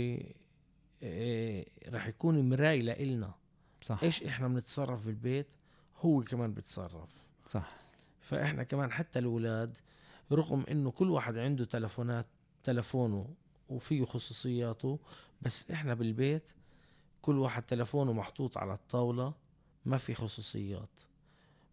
إيه 1.04 1.66
رح 1.90 2.08
يكون 2.08 2.50
مراي 2.50 2.82
لإلنا. 2.82 3.34
صح. 3.82 4.04
إيش 4.04 4.24
إحنا 4.24 4.48
بنتصرف 4.48 5.06
بالبيت 5.06 5.52
هو 6.02 6.22
كمان 6.24 6.54
بيتصرف. 6.54 7.10
صح. 7.46 7.72
فإحنا 8.20 8.64
كمان 8.64 8.92
حتى 8.92 9.20
الأولاد 9.20 9.78
رغم 10.32 10.64
إنه 10.72 10.92
كل 10.92 11.10
واحد 11.10 11.38
عنده 11.38 11.66
تلفونات 11.66 12.26
تلفونه 12.64 13.34
وفيه 13.70 14.06
خصوصياته 14.06 15.00
بس 15.42 15.72
إحنا 15.72 15.94
بالبيت 15.94 16.50
كل 17.22 17.40
واحد 17.40 17.64
تلفونه 17.64 18.14
محطوط 18.14 18.58
على 18.58 18.74
الطاولة 18.74 19.34
ما 19.86 19.98
في 19.98 20.14
خصوصيات. 20.14 20.90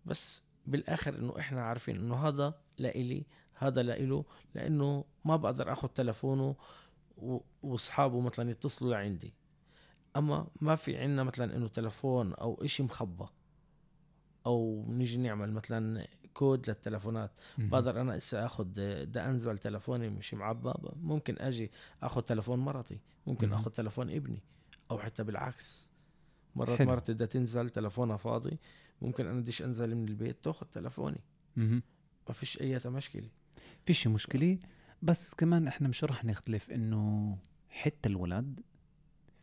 بس 0.07 0.43
بالآخر 0.67 1.19
إنه 1.19 1.39
إحنا 1.39 1.63
عارفين 1.63 1.97
إنه 1.97 2.29
هذا 2.29 2.55
لإلي 2.79 3.27
هذا 3.55 3.83
لإله 3.83 4.25
لأنه 4.55 5.05
ما 5.25 5.37
بقدر 5.37 5.73
آخذ 5.73 5.89
تلفونه 5.89 6.57
وأصحابه 7.63 8.21
مثلا 8.21 8.51
يتصلوا 8.51 8.91
لعندي 8.91 9.35
أما 10.17 10.47
ما 10.61 10.75
في 10.75 10.97
عنا 10.97 11.23
مثلا 11.25 11.57
إنه 11.57 11.69
تلفون 11.69 12.35
أو 12.35 12.65
إشي 12.65 12.83
مخبى 12.83 13.27
أو 14.47 14.85
نيجي 14.89 15.19
نعمل 15.19 15.53
مثلا 15.53 16.07
كود 16.35 16.69
للتلفونات. 16.69 17.31
بقدر 17.59 18.01
أنا 18.01 18.17
هسه 18.17 18.47
آخذ 18.47 18.65
بدي 18.65 19.21
أنزل 19.21 19.59
تلفوني 19.59 20.09
مش 20.09 20.35
معبى 20.35 20.73
ممكن 21.03 21.37
أجي 21.39 21.71
آخذ 22.03 22.21
تلفون 22.23 22.59
مرتي 22.59 23.01
ممكن. 23.27 23.53
آخذ 23.53 23.71
تلفون 23.71 24.11
ابني 24.11 24.43
أو 24.91 24.99
حتى 24.99 25.25
بالعكس 25.25 25.89
مرات 26.57 26.79
حلو. 26.79 26.89
مرتي 26.89 27.13
بدها 27.13 27.27
تنزل 27.27 27.71
تلفونها 27.71 28.17
فاضي 28.17 28.59
ممكن 29.03 29.27
أنا 29.27 29.41
بديش 29.41 29.63
أنزل 29.63 29.95
من 29.95 30.09
البيت 30.09 30.45
تأخذ 30.45 30.67
تلفوني. 30.67 31.21
مهم. 31.57 31.83
ما 32.29 32.35
فيش 32.35 32.61
أي 32.61 32.81
مشكله 32.87 33.29
فيش 33.85 34.07
مشكلة. 34.07 34.59
بس 35.03 35.35
كمان 35.35 35.67
إحنا 35.67 35.89
مش 35.89 36.05
رح 36.05 36.25
نختلف 36.25 36.71
إنه 36.71 37.39
حتى 37.71 38.09
الولد 38.09 38.61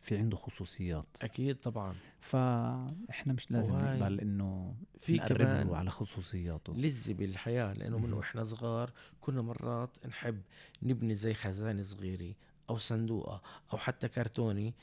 في 0.00 0.16
عنده 0.16 0.36
خصوصيات. 0.36 1.06
أكيد 1.22 1.56
طبعا. 1.56 1.94
فاحنا 2.20 3.32
مش 3.32 3.50
لازم 3.50 3.74
نقبل 3.74 4.20
إنه 4.20 4.76
في 5.00 5.18
كمان 5.18 5.66
له 5.66 5.76
على 5.76 5.90
خصوصياته. 5.90 6.74
لذة 6.74 7.12
بالحياة 7.12 7.72
لأنه 7.72 7.98
من 7.98 8.10
مهم. 8.10 8.18
وإحنا 8.18 8.44
صغار 8.44 8.92
كنا 9.20 9.42
مرات 9.42 10.06
نحب 10.06 10.42
نبني 10.82 11.14
زي 11.14 11.34
خزانة 11.34 11.82
صغيرة 11.82 12.34
أو 12.70 12.78
صندوقة 12.78 13.42
أو 13.72 13.78
حتى 13.78 14.08
كرتوني. 14.08 14.74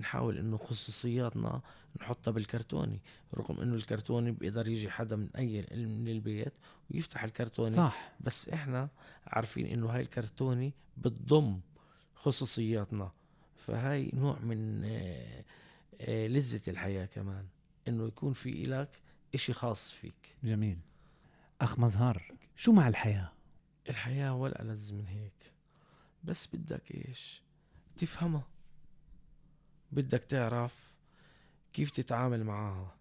نحاول 0.00 0.38
إنه 0.38 0.56
خصوصياتنا 0.56 1.62
نحطها 2.00 2.30
بالكرتوني 2.30 3.00
رغم 3.34 3.60
إنه 3.60 3.74
الكرتوني 3.74 4.30
بيقدر 4.30 4.68
يجي 4.68 4.90
حدا 4.90 5.16
من 5.16 5.28
أي 5.36 5.66
من 5.70 6.08
البيت 6.08 6.58
ويفتح 6.90 7.24
الكرتوني. 7.24 7.70
صح. 7.70 8.12
بس 8.20 8.48
إحنا 8.48 8.88
عارفين 9.26 9.66
إنه 9.66 9.86
هاي 9.86 10.00
الكرتوني 10.00 10.72
بتضم 10.96 11.60
خصوصياتنا. 12.14 13.12
فهاي 13.56 14.10
نوع 14.14 14.38
من 14.38 14.84
آه، 14.84 15.44
آه، 16.00 16.26
لذة 16.26 16.70
الحياة 16.70 17.06
كمان 17.06 17.46
إنه 17.88 18.06
يكون 18.06 18.32
في 18.32 18.64
إلك 18.64 19.00
إشي 19.34 19.52
خاص 19.52 19.90
فيك. 19.90 20.36
جميل. 20.44 20.78
أخ 21.60 21.78
مزهر 21.78 22.32
شو 22.56 22.72
مع 22.72 22.88
الحياة؟ 22.88 23.32
الحياة 23.88 24.34
ولا 24.34 24.62
ألذ 24.62 24.94
من 24.94 25.06
هيك. 25.06 25.52
بس 26.24 26.48
بدك 26.52 26.94
إيش؟ 26.94 27.42
تفهمها. 27.96 28.48
بدك 29.92 30.24
تعرف 30.24 30.90
كيف 31.72 31.90
تتعامل 31.90 32.44
معها 32.44 32.94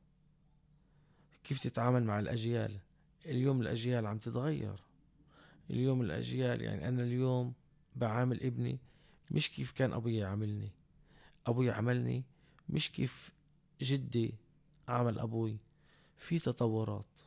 كيف 1.44 1.60
تتعامل 1.60 2.04
مع 2.04 2.20
الأجيال. 2.20 2.80
اليوم 3.26 3.62
الأجيال 3.62 4.06
عم 4.06 4.18
تتغير. 4.18 4.84
اليوم 5.70 6.02
الأجيال 6.02 6.62
يعني 6.62 6.88
أنا 6.88 7.04
اليوم 7.04 7.54
بعامل 7.96 8.44
ابني 8.44 8.80
مش 9.32 9.52
كيف 9.52 9.72
كان 9.72 9.94
أبوي 9.94 10.18
يعاملني. 10.18 10.72
أبوي 11.48 11.72
عملني 11.72 12.24
مش 12.70 12.92
كيف 12.92 13.34
جدي 13.82 14.34
عمل 14.88 15.20
أبوي. 15.20 15.58
في 16.18 16.40
تطورات. 16.40 17.20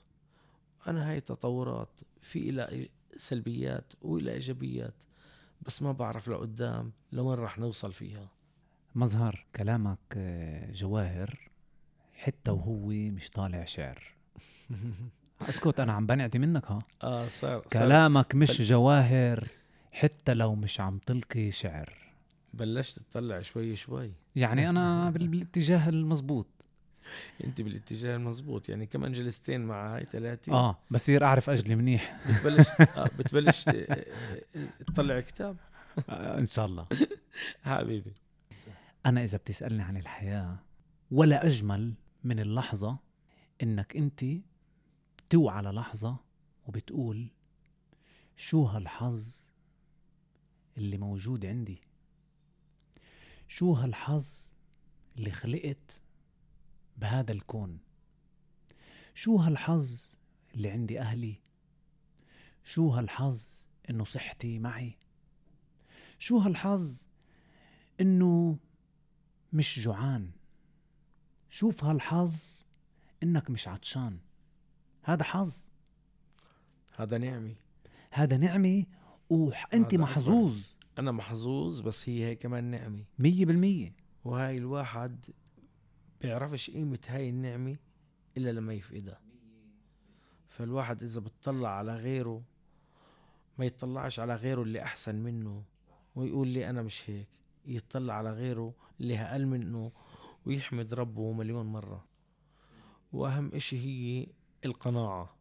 أنا 0.86 1.10
هاي 1.10 1.16
التطورات 1.16 2.00
في 2.20 2.50
إلى 2.50 2.88
سلبيات 3.16 3.92
وإلى 4.02 4.32
إيجابيات 4.32 4.94
بس 5.66 5.82
ما 5.82 5.92
بعرف 5.92 6.28
لقدام 6.28 6.92
لوين 7.12 7.38
رح 7.38 7.58
نوصل 7.58 7.92
فيها. 7.92 8.28
مظهر 8.94 9.44
كلامك 9.56 9.98
آه، 10.16 10.72
جواهر 10.72 11.50
حتى 12.14 12.50
وهو 12.50 12.86
مش 12.88 13.30
طالع 13.30 13.64
شعر. 13.64 14.02
اسكت 15.48 15.80
أنا 15.80 15.92
عم 15.92 16.06
بنعدي 16.06 16.38
منك 16.38 16.66
ها؟ 16.70 16.78
آه 17.02 17.28
صار, 17.28 17.50
صار. 17.72 17.82
كلامك 17.82 18.34
مش 18.34 18.62
جواهر 18.62 19.48
حتى 19.92 20.34
لو 20.34 20.54
مش 20.54 20.80
عم 20.80 20.98
تلقي 20.98 21.50
شعر. 21.50 21.98
بلشت 22.54 22.98
تطلع 22.98 23.40
شوي 23.40 23.76
شوي. 23.76 24.12
يعني 24.36 24.68
أنا 24.70 25.10
بال- 25.14 25.28
بالاتجاه 25.28 25.88
المزبوط 25.88 26.46
أنت 27.44 27.60
بالاتجاه 27.60 28.16
المزبوط 28.16 28.68
يعني 28.68 28.86
كمان 28.86 29.12
جلستين 29.12 29.60
مع 29.60 29.96
هاي 29.96 30.04
ثلاثة؟ 30.04 30.52
آه 30.52 30.78
بصير 30.90 31.24
أعرف 31.24 31.50
أجلي 31.50 31.74
منيح. 31.76 32.20
بتبلش 32.28 32.68
آه 32.96 33.10
بتبلش 33.18 33.64
ت- 33.64 34.06
تطلع 34.86 35.20
كتاب. 35.20 35.56
آه 36.08 36.38
إن 36.38 36.46
شاء 36.46 36.66
الله. 36.66 36.86
حبيبي. 37.62 38.12
أنا 39.06 39.24
إذا 39.24 39.38
بتسألني 39.38 39.82
عن 39.82 39.96
الحياة 39.96 40.58
ولا 41.10 41.46
أجمل 41.46 41.94
من 42.24 42.40
اللحظة 42.40 42.98
إنك 43.62 43.96
أنت 43.96 44.24
بتوعى 45.18 45.62
للحظه 45.62 46.16
وبتقول 46.66 47.30
شو 48.36 48.64
هالحظ 48.64 49.36
اللي 50.76 50.98
موجود 50.98 51.46
عندي؟ 51.46 51.80
شو 53.48 53.72
هالحظ 53.72 54.50
اللي 55.18 55.30
خلقت 55.30 56.02
بهذا 56.96 57.32
الكون؟ 57.32 57.78
شو 59.14 59.36
هالحظ 59.36 60.08
اللي 60.54 60.70
عندي 60.70 61.00
أهلي؟ 61.00 61.40
شو 62.64 62.88
هالحظ 62.88 63.66
إنه 63.90 64.04
صحتي 64.04 64.58
معي؟ 64.58 64.98
شو 66.18 66.38
هالحظ 66.38 67.06
إنه 68.00 68.58
مش 69.52 69.80
جوعان. 69.80 70.30
شوف 71.50 71.84
هالحظ 71.84 72.62
إنك 73.22 73.50
مش 73.50 73.68
عطشان. 73.68 74.18
هذا 75.02 75.24
حظ. 75.24 75.64
هذا 76.96 77.18
نعمي 77.18 77.56
هذا 78.10 78.36
نعمة 78.36 78.84
وانت. 79.30 79.94
محظوظ. 79.94 80.66
أنا 80.98 81.12
محظوظ 81.12 81.80
بس 81.80 82.08
هي 82.08 82.24
هي 82.24 82.36
كمان 82.36 82.64
نعمة. 82.64 83.04
مية 83.18 83.46
بالمية. 83.46 83.94
وهاي 84.24 84.58
الواحد 84.58 85.26
بيعرفش 86.20 86.70
قيمة 86.70 86.98
هاي 87.08 87.28
النعمة 87.28 87.76
إلا 88.36 88.50
لما 88.52 88.74
يفقدها. 88.74 89.20
فالواحد 90.48 91.02
إذا 91.02 91.20
بتطلع 91.20 91.68
على 91.68 91.96
غيره 91.96 92.42
ما 93.58 93.64
يطلعش 93.64 94.20
على 94.20 94.34
غيره 94.34 94.62
اللي 94.62 94.82
أحسن 94.82 95.16
منه 95.16 95.64
ويقول 96.14 96.48
لي 96.48 96.70
أنا 96.70 96.82
مش 96.82 97.10
هيك. 97.10 97.28
يطلع 97.66 98.14
على 98.14 98.32
غيره 98.32 98.74
اللي 99.00 99.18
أقل 99.18 99.46
منه 99.46 99.92
ويحمد 100.46 100.94
ربه 100.94 101.32
مليون 101.32 101.66
مرة. 101.66 102.04
وأهم 103.12 103.54
إشي 103.54 103.78
هي 103.78 104.26
القناعة. 104.64 105.36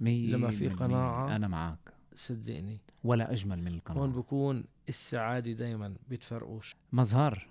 مية 0.00 0.30
لما 0.30 0.50
في. 0.50 0.68
قناعة 0.68 1.36
أنا 1.36 1.48
معك 1.48 1.94
صدقني. 2.14 2.80
ولا 3.04 3.32
أجمل 3.32 3.58
من 3.58 3.66
هون 3.66 3.74
القناعة 3.74 4.06
بكون 4.06 4.64
السعادة 4.88 5.52
دايما 5.52 5.94
بيتفرقوش 6.08 6.76
مظهر 6.92 7.48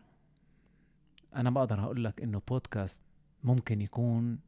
أنا 1.36 1.50
بقدر 1.50 1.84
أقول 1.84 2.04
لك 2.04 2.22
إنه 2.22 2.42
بودكاست 2.48 3.02
ممكن 3.44 3.82
يكون 3.82 4.40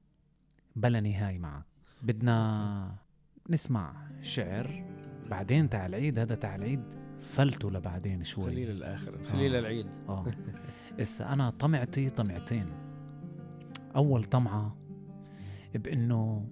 بلا 0.75 0.99
نهاية 0.99 1.39
معك. 1.39 1.65
بدنا 2.01 2.95
نسمع 3.49 4.07
شعر 4.21 4.85
بعدين 5.29 5.69
تاع 5.69 5.85
العيد 5.85 6.19
هذا 6.19 6.35
تاع 6.35 6.55
العيد 6.55 7.08
فلتوا 7.23 7.71
لبعدين 7.71 8.23
شوي. 8.23 8.49
خليه 8.49 8.65
للآخر 8.65 9.23
خليه 9.23 9.47
آه. 9.47 9.49
للعيد 9.59 9.87
آه. 10.09 10.25
هسه 10.99 11.33
أنا 11.33 11.49
طمعتي 11.49 12.09
طمعتين. 12.09 12.65
أول 13.95 14.23
طمعة 14.23 14.75
بإنه 15.75 16.45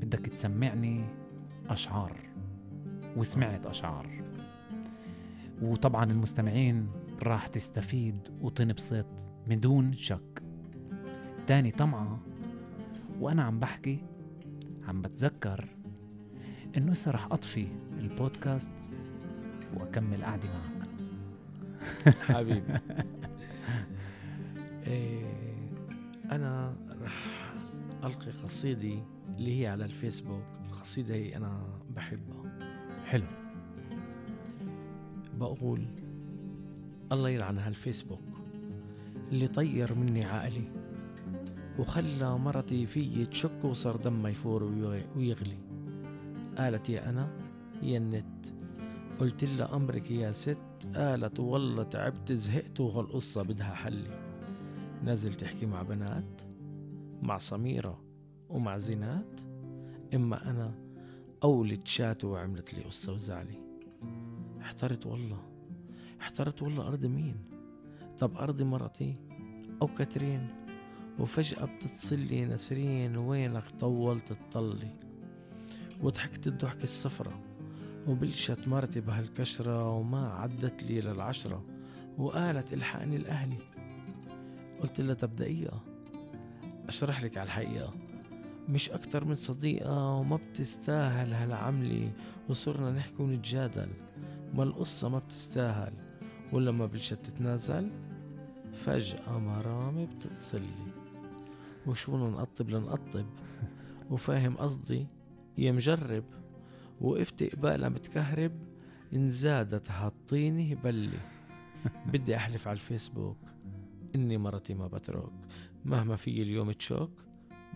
بدك 0.00 0.26
تسمعني 0.26 1.04
أشعار 1.68 2.16
وسمعت 3.16 3.66
أشعار. 3.66 4.22
وطبعا 5.62 6.04
المستمعين 6.04 6.88
راح 7.22 7.46
تستفيد 7.46 8.18
وتنبسط 8.40 9.30
من 9.46 9.60
دون 9.60 9.92
شك. 9.92 10.42
تاني 11.46 11.70
طمعة 11.70 12.18
وأنا 13.20 13.42
عم 13.42 13.58
بحكي 13.60 13.98
عم 14.88 15.02
بتذكر 15.02 15.68
إنه 16.76 16.92
هسه 16.92 17.10
رح 17.10 17.26
أطفي 17.32 17.66
البودكاست 17.98 18.72
واكمل 19.74 20.24
قعدي 20.24 20.48
معك. 20.48 20.88
حبيبي. 22.20 22.72
إيه 24.86 25.26
أنا 26.32 26.76
رح 27.02 27.54
ألقي 28.04 28.30
قصيدة 28.30 28.98
اللي 29.38 29.62
هي 29.62 29.66
على 29.66 29.84
الفيسبوك 29.84 30.42
القصيدة 30.66 31.14
هي 31.14 31.36
أنا 31.36 31.62
بحبها. 31.96 32.58
حلو. 33.06 33.24
بقول 35.40 35.86
الله 37.12 37.28
يلعن 37.28 37.58
هالفيسبوك 37.58 38.20
اللي 39.32 39.48
طير 39.48 39.94
مني 39.94 40.24
عقلي 40.24 40.64
وخلى 41.78 42.38
مرتي 42.38 42.86
فيي 42.86 43.26
تشك 43.26 43.64
وصار 43.64 43.96
دمها 43.96 44.30
يفور 44.30 44.62
ويغ- 44.64 45.16
ويغلي. 45.16 45.58
قالت 46.58 46.88
يا 46.90 47.08
أنا 47.10 47.28
يا 47.82 47.98
النت 47.98 48.46
قلت 49.20 49.44
لها 49.44 49.76
أمرك 49.76 50.10
يا 50.10 50.32
ست 50.32 50.58
قالت 50.94 51.40
والله 51.40 51.82
تعبت 51.82 52.32
زهقت 52.32 52.80
وهالقصة 52.80 53.42
بدها 53.42 53.74
حلي 53.74 54.10
نازل 55.04 55.34
تحكي 55.34 55.66
مع 55.66 55.82
بنات 55.82 56.42
مع 57.22 57.38
سميرة 57.38 58.00
ومع 58.48 58.78
زينات 58.78 59.40
إما 60.14 60.50
أنا 60.50 60.74
قولت 61.40 61.86
شات 61.86 62.24
وعملت 62.24 62.74
لي 62.74 62.82
قصة 62.82 63.12
وزعلي. 63.12 63.58
احترت 64.60 65.06
والله 65.06 65.42
احترت 66.20 66.62
والله 66.62 66.86
أرض 66.88 67.06
مين؟ 67.06 67.36
طب 68.18 68.36
أرض 68.36 68.62
مرتي 68.62 69.14
أو 69.82 69.86
كاترين؟ 69.86 70.48
وفجأة 71.18 71.64
بتتصل 71.64 72.18
لي 72.18 72.46
نسرين 72.46 73.16
وينك 73.16 73.70
طولت 73.80 74.32
تطلي؟ 74.32 74.90
وضحكت 76.02 76.46
الضحكة 76.46 76.82
الصفرة. 76.82 77.40
وبلشت 78.06 78.68
مرتي 78.68 79.00
بهالكشرة 79.00 79.90
وما 79.90 80.28
عدت 80.28 80.82
لي 80.82 81.00
للعشرة 81.00 81.64
وقالت 82.18 82.72
إلحقني 82.72 83.16
الأهلي. 83.16 83.58
قلت 84.82 85.00
لها 85.00 85.14
طب 85.14 85.36
دقيقة 85.36 85.80
أشرح 86.88 87.22
لك 87.22 87.38
على 87.38 87.46
الحقيقة. 87.46 87.94
مش 88.68 88.90
أكتر 88.90 89.24
من 89.24 89.34
صديقة 89.34 90.12
وما 90.12 90.36
بتستاهل 90.36 91.32
هالعملة 91.32 92.12
وصرنا 92.48 92.90
نحكي 92.90 93.22
ونتجادل. 93.22 93.88
ما 94.54 94.62
القصة 94.62 95.08
ما 95.08 95.18
بتستاهل 95.18 95.92
ولما 96.52 96.86
بلشت 96.86 97.14
تتنازل 97.14 97.90
فجأة 98.72 99.38
مرامي 99.38 100.06
بتتصلي 100.06 100.86
وشو 101.86 102.16
نقطب 102.16 102.70
لنقطب. 102.70 103.26
وفاهم 104.10 104.56
قصدي؟ 104.56 105.06
يا 105.58 105.72
مجرب. 105.72 106.24
وقفت 107.00 107.56
قبالها 107.56 107.88
متكهرب 107.88 108.52
إن 109.12 109.30
زادت 109.30 109.90
هالطينة 109.90 110.74
بلي. 110.74 111.18
بدي 112.12 112.36
أحلف 112.36 112.68
على 112.68 112.74
الفيسبوك 112.74 113.38
إني 114.14 114.38
مرتي 114.38 114.74
ما 114.74 114.86
بترك 114.86 115.32
مهما 115.84 116.16
في 116.16 116.42
اليوم 116.42 116.72
تشوك 116.72 117.10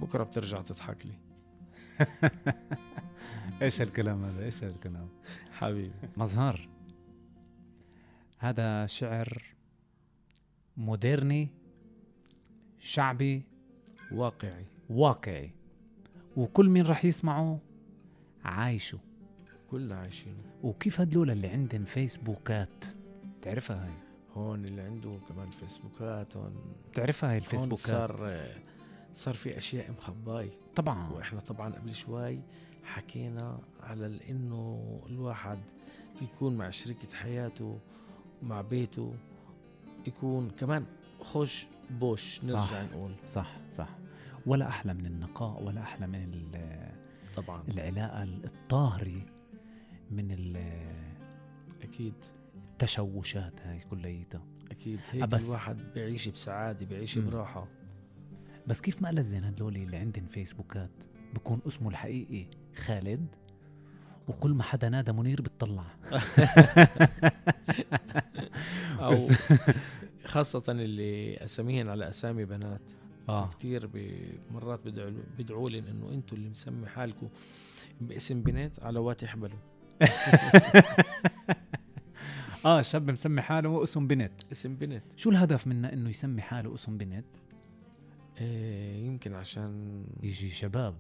بكرة 0.01 0.25
بترجع 0.25 0.63
تضحك 0.63 1.07
لي. 1.07 1.15
إيش 3.63 3.81
هالكلام 3.81 4.25
هذا؟ 4.25 4.45
إيش 4.45 4.65
هالكلام؟ 4.65 5.09
حبيبي. 5.53 5.93
مظهر. 6.17 6.69
هذا 8.39 8.87
شعر 8.87 9.43
مودرني 10.77 11.49
شعبي 12.79 13.43
واقعي. 14.13 14.67
واقعي. 14.91 15.53
وكل 16.37 16.69
مين 16.69 16.87
راح 16.87 17.05
يسمعه 17.05 17.61
عايشه. 18.45 18.99
كلنا 19.71 19.97
عايشينه. 19.99 20.43
وكيف 20.63 21.01
هدول 21.01 21.31
اللي 21.31 21.49
عندهم 21.49 21.85
فيسبوكات؟ 21.85 22.85
تعرفها 23.43 23.85
هاي؟ 23.85 23.93
هون 24.35 24.65
اللي 24.65 24.83
عنده 24.83 25.19
كمان 25.29 25.51
فيسبوكات 25.51 26.37
هون 26.37 26.55
بتعرفها 26.93 27.31
هاي 27.31 27.35
هون 27.37 27.43
الفيسبوكات؟ 27.45 27.87
صار 27.87 28.49
صار 29.13 29.35
في 29.35 29.59
أشياء 29.59 29.91
مخباي. 29.93 30.51
طبعا. 30.77 31.11
وإحنا 31.13 31.41
طبعا 31.41 31.73
قبل 31.75 31.95
شوي 31.95 32.39
حكينا 32.85 33.59
على 33.83 34.21
إنه 34.31 35.01
الواحد 35.07 35.59
يكون 36.23 36.57
مع 36.57 36.71
شريكة 36.71 37.15
حياته 37.17 37.79
مع 38.43 38.61
بيته 38.61 39.15
يكون 40.07 40.51
كمان 40.51 40.85
خوش 41.21 41.67
بوش 41.91 42.41
نرجع 42.45 42.61
صح. 42.65 42.83
نقول. 42.93 43.13
صح 43.25 43.57
صح. 43.71 43.89
ولا 44.47 44.69
أحلى 44.69 44.95
من 44.95 45.07
النقاء 45.07 45.63
ولا 45.63 45.81
أحلى 45.83 46.07
من 46.07 46.15
ال- 46.35 46.91
طبعا. 47.37 47.63
العلاقة 47.69 48.23
الطاهرة. 48.23 49.23
من 50.11 50.31
ال- 50.31 50.87
أكيد. 51.83 52.15
التشوشات 52.73 53.61
هاي 53.61 53.81
كليتها 53.91 54.43
أكيد. 54.71 55.01
هيك 55.11 55.25
بس- 55.29 55.47
الواحد 55.47 55.79
بيعيش 55.95 56.29
بسعادة 56.29 56.87
بيعيش. 56.87 57.19
براحة. 57.19 57.69
بس 58.67 58.81
كيف 58.81 59.03
ما 59.03 59.11
ألزن 59.11 59.45
هدول 59.45 59.77
اللي 59.77 59.97
عندهم 59.97 60.27
فيسبوكات 60.27 60.91
بكون 61.35 61.61
اسمه 61.67 61.89
الحقيقي 61.89 62.47
خالد 62.77 63.27
وكل 64.29 64.51
ما 64.51 64.63
حدا 64.63 64.89
نادى 64.89 65.13
منير 65.13 65.43
بتطلع. 65.43 65.85
أو 69.01 69.17
خاصة 70.27 70.63
اللي 70.73 71.37
أساميهن 71.45 71.89
على 71.89 72.09
أسامي 72.09 72.45
بنات. 72.45 72.91
آه. 73.29 73.51
كثير 73.51 73.91
مرات 74.51 74.81
بدعوا 74.87 75.11
بدعوا 75.39 75.71
لي 75.71 75.79
إنه 75.79 76.11
أنتم 76.13 76.37
اللي 76.37 76.49
مسمي 76.49 76.87
حالكم 76.87 77.29
باسم 78.01 78.43
بنت 78.43 78.81
على 78.83 78.99
وات 78.99 79.23
يحبلوا 79.23 79.59
آه 82.67 82.81
شاب 82.83 83.11
مسمي 83.11 83.43
حاله 83.43 83.83
اسم 83.83 84.07
بنت. 84.07 84.33
اسم 84.53 84.75
بنت. 84.75 85.03
شو 85.17 85.31
الهدف 85.31 85.67
منه 85.67 85.93
إنه 85.93 86.11
يسمي 86.11 86.43
حاله 86.43 86.75
اسم 86.75 86.99
بنت؟ 86.99 87.25
إيه 88.41 89.07
يمكن 89.07 89.35
عشان 89.35 90.05
يجي 90.23 90.51
شباب. 90.51 90.95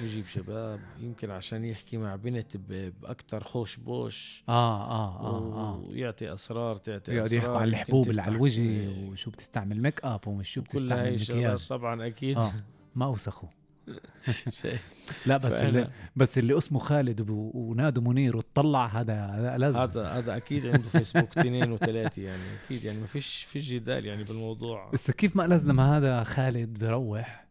يجيب 0.00 0.26
شباب 0.26 0.80
يمكن 1.00 1.30
عشان 1.30 1.64
يحكي 1.64 1.96
مع 1.96 2.16
بنت 2.16 2.56
باكثر 2.56 3.44
خوش 3.44 3.76
بوش. 3.76 4.44
آه 4.48 4.82
آه 4.90 5.20
آه 5.20 5.54
آه. 5.54 5.76
ويعطي 5.88 6.32
أسرار 6.34 6.76
تعطي 6.76 7.12
يقعد 7.12 7.26
أسرار 7.26 7.38
يحكوا 7.42 7.58
عن 7.58 7.68
الحبوب 7.68 8.10
اللي 8.10 8.22
على 8.22 8.36
الوجه 8.36 8.60
إيه، 8.60 9.10
وشو 9.10 9.30
بتستعمل 9.30 9.82
make 9.82 10.00
up 10.04 10.28
ومش 10.28 10.48
شو 10.52 10.62
كل 10.62 10.92
هاي 10.92 11.12
بتستعمل 11.12 11.40
مكياج. 11.40 11.66
طبعا 11.68 12.06
أكيد. 12.06 12.38
آه 12.38 12.52
ما 12.94 13.04
اوسخوا 13.06 13.48
لا 15.26 15.36
بس 15.36 15.52
اللي 15.52 15.84
فأنا- 15.86 15.90
بس 16.16 16.38
اللي 16.38 16.58
اسمه 16.58 16.78
خالد 16.78 17.26
ونادوا 17.30 18.02
منير 18.02 18.36
وطلع 18.36 18.86
هذا 18.86 19.26
هذا 19.26 19.58
لز 19.58 19.76
هذا 19.76 20.06
هذا 20.08 20.36
أكيد 20.36 20.66
عنده 20.66 20.88
فيسبوك 20.88 21.38
اثنين 21.38 21.72
وثلاثة 21.72 22.22
يعني 22.22 22.42
أكيد 22.64 22.84
يعني 22.84 23.00
ما 23.00 23.06
فيش 23.06 23.42
في 23.42 23.58
جدال 23.58 24.06
يعني 24.06 24.24
بالموضوع. 24.24 24.90
بس 24.92 25.10
كيف 25.10 25.36
ما 25.36 25.42
لازم 25.42 25.80
هذا 25.80 26.22
خالد 26.24 26.78
بروح؟ 26.78 27.44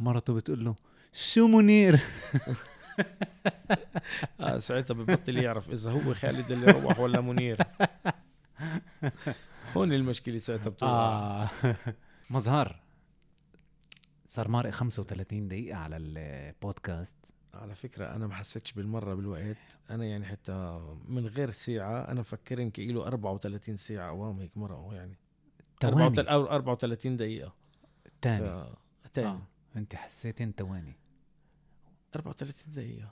مرته 0.00 0.34
بتقول 0.34 0.64
له 0.64 0.74
شو 1.12 1.46
منير؟ 1.46 2.00
آه 4.40 4.58
ساعتها 4.58 4.94
ببطل 4.94 5.36
يعرف 5.38 5.70
إذا 5.70 5.90
هو 5.90 6.14
خالد 6.14 6.50
اللي 6.50 6.66
روح 6.72 7.00
ولا 7.00 7.20
منير. 7.20 7.58
هون 9.76 9.92
المشكلة 9.92 10.38
ساعتها 10.38 10.70
بتوقع. 10.70 10.92
آه. 10.92 11.48
مظهر. 12.30 12.76
صار 14.34 14.48
مارق 14.48 14.70
35 14.70 15.48
دقيقة 15.48 15.76
على 15.78 15.96
البودكاست. 15.96 17.16
على 17.54 17.74
فكرة 17.74 18.14
أنا 18.16 18.26
ما 18.26 18.34
حسيتش 18.34 18.72
بالمرة 18.72 19.14
بالوقت. 19.14 19.78
أنا 19.90 20.04
يعني 20.04 20.24
حتى 20.24 20.80
من 21.08 21.26
غير 21.26 21.50
ساعة 21.50 22.00
أنا 22.10 22.20
مفكرين 22.20 22.70
كيلو 22.70 23.02
34 23.02 23.76
ساعة 23.76 24.08
أوام 24.08 24.40
هيك 24.40 24.56
مرة 24.56 24.94
يعني. 24.94 25.18
تواني 25.80 26.02
34 26.02 26.28
أو 26.28 26.46
34 26.46 27.16
دقيقة. 27.16 27.52
تاني 28.20 28.64
ف... 29.04 29.08
تاني. 29.12 29.28
آه. 29.28 29.42
أنت 29.76 29.94
حسيتين 29.94 30.54
تواني 30.54 30.96
34 32.14 32.72
دقيقة. 32.74 33.10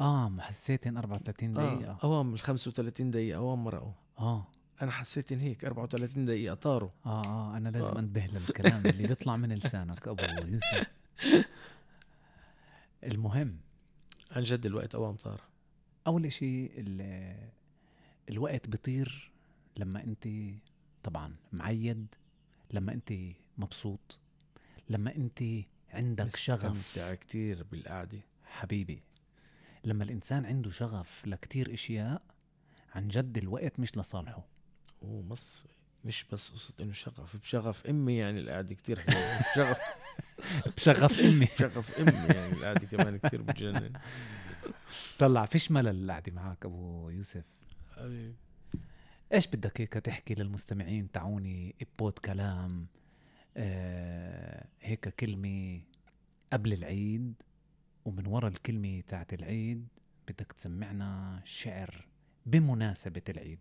آه 0.00 0.28
ما 0.28 0.42
حسيتين 0.42 0.96
34 0.96 1.58
آه. 1.58 1.74
دقيقة. 1.74 1.98
أوام 2.04 2.34
ال 2.34 2.38
35 2.38 3.10
دقيقة 3.10 3.36
أوام 3.36 3.64
مرقوا 3.64 3.92
آه. 4.18 4.46
أنا 4.82 4.90
حسيت 4.90 5.32
إن 5.32 5.40
هيك 5.40 5.64
34 5.64 6.24
دقيقة 6.26 6.54
طاروا. 6.54 6.90
آه 7.06 7.24
آه 7.26 7.56
أنا 7.56 7.68
لازم 7.68 7.94
آه. 7.94 7.98
انتبه 7.98 8.26
للكلام 8.26 8.86
اللي 8.86 9.06
بيطلع 9.08 9.36
من 9.36 9.52
لسانك 9.52 10.08
أبو 10.08 10.22
يوسف. 10.46 10.86
المهم. 13.04 13.56
عن 14.30 14.42
جد 14.42 14.66
الوقت 14.66 14.94
أوام 14.94 15.16
طار. 15.16 15.40
أول 16.06 16.30
ال- 16.42 17.48
الوقت 18.30 18.68
بيطير 18.68 19.32
لما 19.76 20.04
أنت 20.04 20.28
طبعا 21.02 21.36
معيد 21.52 22.06
لما 22.70 22.92
أنت 22.92 23.12
مبسوط 23.58 24.18
لما 24.88 25.16
أنت 25.16 25.42
عندك 25.90 26.36
شغف. 26.36 26.64
مستمتع 26.64 27.14
كتير 27.14 27.62
بالقعدة. 27.62 28.20
حبيبي 28.44 29.02
لما 29.84 30.04
الإنسان 30.04 30.46
عنده 30.46 30.70
شغف 30.70 31.22
لكتير 31.26 31.74
أشياء 31.74 32.22
عن 32.94 33.08
جد 33.08 33.38
الوقت 33.38 33.80
مش 33.80 33.96
لصالحه. 33.98 34.44
ومص 35.02 35.64
مش 36.04 36.24
بس 36.32 36.50
قصة 36.50 36.84
إنه 36.84 36.92
شغف 36.92 37.36
بشغف 37.36 37.86
أمي 37.86 38.16
يعني 38.16 38.40
القعدة 38.40 38.74
كتير 38.74 39.00
حلوة. 39.00 39.40
بشغف 39.52 39.78
بشغف 40.76 41.20
أمي. 41.20 41.44
بشغف 41.56 41.98
أمي 42.00 42.34
يعني 42.34 42.52
القعدة 42.52 42.86
كمان 42.86 43.16
كتير 43.18 43.42
بتجنن. 43.42 43.92
طلع 45.18 45.44
فيش 45.44 45.70
ملل 45.70 46.04
القعدة 46.04 46.32
معك 46.32 46.64
أبو 46.64 47.10
يوسف؟ 47.10 47.44
حبيبي. 47.96 48.34
إيش 49.32 49.46
بدك 49.46 49.80
هيك 49.80 49.92
تحكي 49.92 50.34
للمستمعين؟ 50.34 51.10
تعوني 51.10 51.74
بود 51.98 52.12
كلام 52.18 52.86
آه 53.56 54.66
هيك 54.80 55.08
كلمة 55.08 55.80
قبل 56.52 56.72
العيد 56.72 57.34
ومن 58.04 58.26
ورا 58.26 58.48
الكلمة 58.48 59.00
تاعت 59.08 59.32
العيد 59.34 59.86
بدك 60.28 60.52
تسمعنا 60.52 61.40
شعر 61.44 62.06
بمناسبة 62.46 63.22
العيد. 63.28 63.58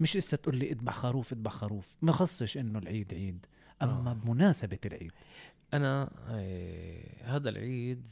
مش 0.00 0.16
اسا 0.16 0.36
تقول 0.36 0.56
لي 0.56 0.70
اذبح 0.70 0.94
خروف 0.94 1.32
اذبح 1.32 1.52
خروف. 1.52 1.94
ما 2.02 2.12
خصش 2.12 2.56
إنه 2.56 2.78
العيد 2.78 3.14
عيد. 3.14 3.46
أما 3.82 4.10
آه. 4.10 4.14
بمناسبة 4.14 4.78
العيد. 4.84 5.12
أنا 5.74 6.10
آه، 6.28 7.36
هذا 7.36 7.48
العيد 7.48 8.10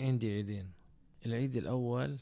عندي 0.00 0.32
عيدين. 0.32 0.70
العيد 1.26 1.56
الأول 1.56 2.18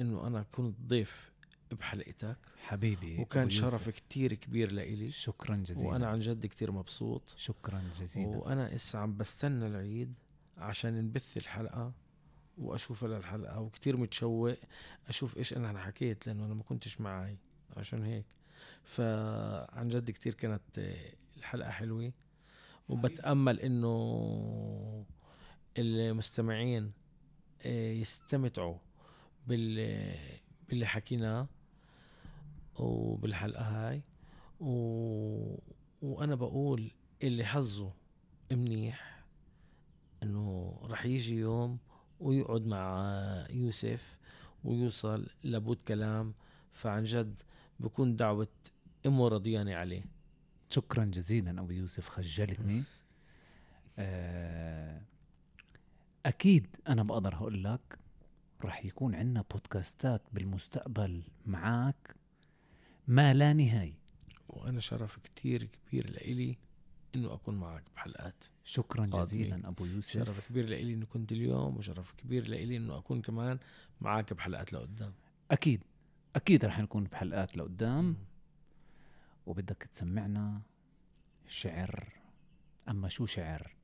إنه 0.00 0.26
أنا 0.26 0.42
كنت 0.52 0.76
ضيف 0.86 1.32
بحلقتك. 1.72 2.36
حبيبي 2.62 3.18
وكان 3.18 3.50
شرف 3.50 3.88
كتير 3.88 4.34
كبير 4.34 4.72
لإلي. 4.72 5.10
شكرا 5.10 5.56
جزيلا. 5.56 5.88
وأنا 5.88 6.06
عن 6.06 6.20
جد 6.20 6.46
كتير 6.46 6.72
مبسوط. 6.72 7.34
شكرا 7.36 7.82
جزيلا. 8.00 8.36
وأنا 8.36 8.74
إسا 8.74 8.96
عم 8.96 9.16
بستنى 9.16 9.66
العيد 9.66 10.14
عشان 10.58 11.04
نبث 11.04 11.36
الحلقة 11.36 11.92
وأشوفها 12.58 13.08
للحلقة 13.08 13.60
وكتير 13.60 13.96
متشوق 13.96 14.54
أشوف 15.08 15.36
إيش 15.36 15.52
أنا 15.52 15.78
حكيت 15.78 16.26
لأنه 16.26 16.46
أنا 16.46 16.54
ما 16.54 16.62
كنتش 16.62 17.00
معي 17.00 17.36
عشان 17.76 18.04
هيك. 18.04 18.24
فعن 18.82 19.88
جد 19.88 20.10
كتير 20.10 20.34
كانت 20.34 20.62
الحلقة 21.36 21.70
حلوة 21.70 22.12
وبتأمل 22.88 23.60
إنه 23.60 25.06
المستمعين 25.78 26.92
آه، 27.62 27.92
يستمتعوا 27.92 28.78
بال 29.46 30.14
باللي 30.68 30.86
حكيناه 30.86 31.48
وبالحلقة 32.78 33.62
هاي. 33.62 34.02
و... 34.60 34.70
وأنا 36.02 36.34
بقول 36.34 36.90
اللي 37.22 37.44
حظه 37.44 37.92
منيح 38.52 39.24
إنه 40.22 40.78
رح 40.82 41.06
يجي 41.06 41.36
يوم 41.36 41.78
ويقعد 42.20 42.66
مع 42.66 43.46
يوسف 43.50 44.18
ويوصل 44.64 45.26
لبود 45.44 45.80
كلام. 45.80 46.34
فعن 46.72 47.04
جد 47.04 47.42
بكون 47.80 48.16
دعوة 48.16 48.48
أمه 49.06 49.28
رضيانة 49.28 49.74
عليه. 49.74 50.04
شكرا 50.70 51.04
جزيلا 51.04 51.60
أبو 51.60 51.70
يوسف 51.70 52.08
خجلتني. 52.08 52.82
آه، 53.98 55.02
أكيد 56.26 56.66
أنا 56.88 57.02
بقدر 57.02 57.34
هقول 57.34 57.64
لك 57.64 57.98
رح 58.64 58.84
يكون 58.84 59.14
عندنا 59.14 59.44
بودكاستات 59.50 60.22
بالمستقبل 60.32 61.22
معك 61.46 62.16
ما 63.08 63.34
لا 63.34 63.52
نهاية. 63.52 63.98
وأنا 64.48 64.80
شرف 64.80 65.18
كتير 65.18 65.64
كبير 65.64 66.10
لإلي 66.10 66.58
إنه 67.14 67.34
أكون 67.34 67.54
معك 67.54 67.84
بحلقات 67.94 68.44
شكرا. 68.64 69.06
جزيلا 69.06 69.68
أبو 69.68 69.84
يوسف. 69.84 70.12
شرف 70.12 70.48
كبير 70.48 70.68
لإلي 70.68 70.94
إنه 70.94 71.06
كنت 71.06 71.32
اليوم 71.32 71.76
وشرف 71.76 72.12
كبير 72.12 72.48
لإلي 72.48 72.76
إنه 72.76 72.98
أكون 72.98 73.22
كمان 73.22 73.58
معك 74.00 74.32
بحلقات 74.32 74.72
لقدام. 74.72 75.12
أكيد. 75.50 75.84
أكيد 76.36 76.64
رح 76.64 76.78
نكون 76.80 77.04
بحلقات 77.04 77.56
لقدام. 77.56 78.16
وبدك 79.46 79.82
تسمعنا 79.92 80.62
شعر. 81.48 82.12
أما 82.88 83.08
شو 83.08 83.26
شعر؟ 83.26 83.76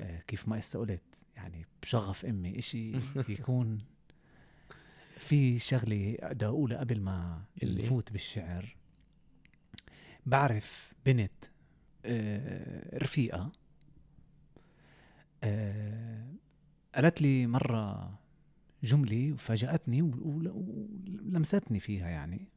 آه، 0.00 0.20
كيف 0.20 0.48
ما 0.48 0.58
إسا 0.58 0.78
قلت 0.78 1.24
يعني 1.36 1.66
بشغف 1.82 2.24
أمي 2.24 2.58
إشي 2.58 2.92
يكون 3.38 3.78
في 5.18 5.58
شغلة 5.58 6.16
بدي 6.22 6.46
أقولها 6.46 6.78
قبل 6.78 7.00
ما؟ 7.00 7.44
نفوت 7.62 8.12
بالشعر. 8.12 8.76
بعرف 10.26 10.94
بنت 11.06 11.44
آه، 12.04 12.98
رفيقة. 12.98 13.52
آه، 15.44 16.26
قالت 16.94 17.22
لي 17.22 17.46
مرة 17.46 18.18
ول- 20.02 20.20
ول- 20.22 20.48
ولمستني 20.48 21.80
فيها 21.80 22.08
يعني. 22.08 22.48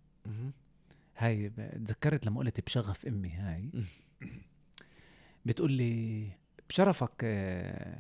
هاي 1.18 1.50
تذكرت 1.86 2.26
لما 2.26 2.40
قلت 2.40 2.60
بشغف 2.66 3.06
أمي 3.06 3.30
هاي. 3.30 3.70
بتقول 5.46 5.72
لي 5.72 6.28
بشرفك 6.70 7.12
آه، 7.24 7.98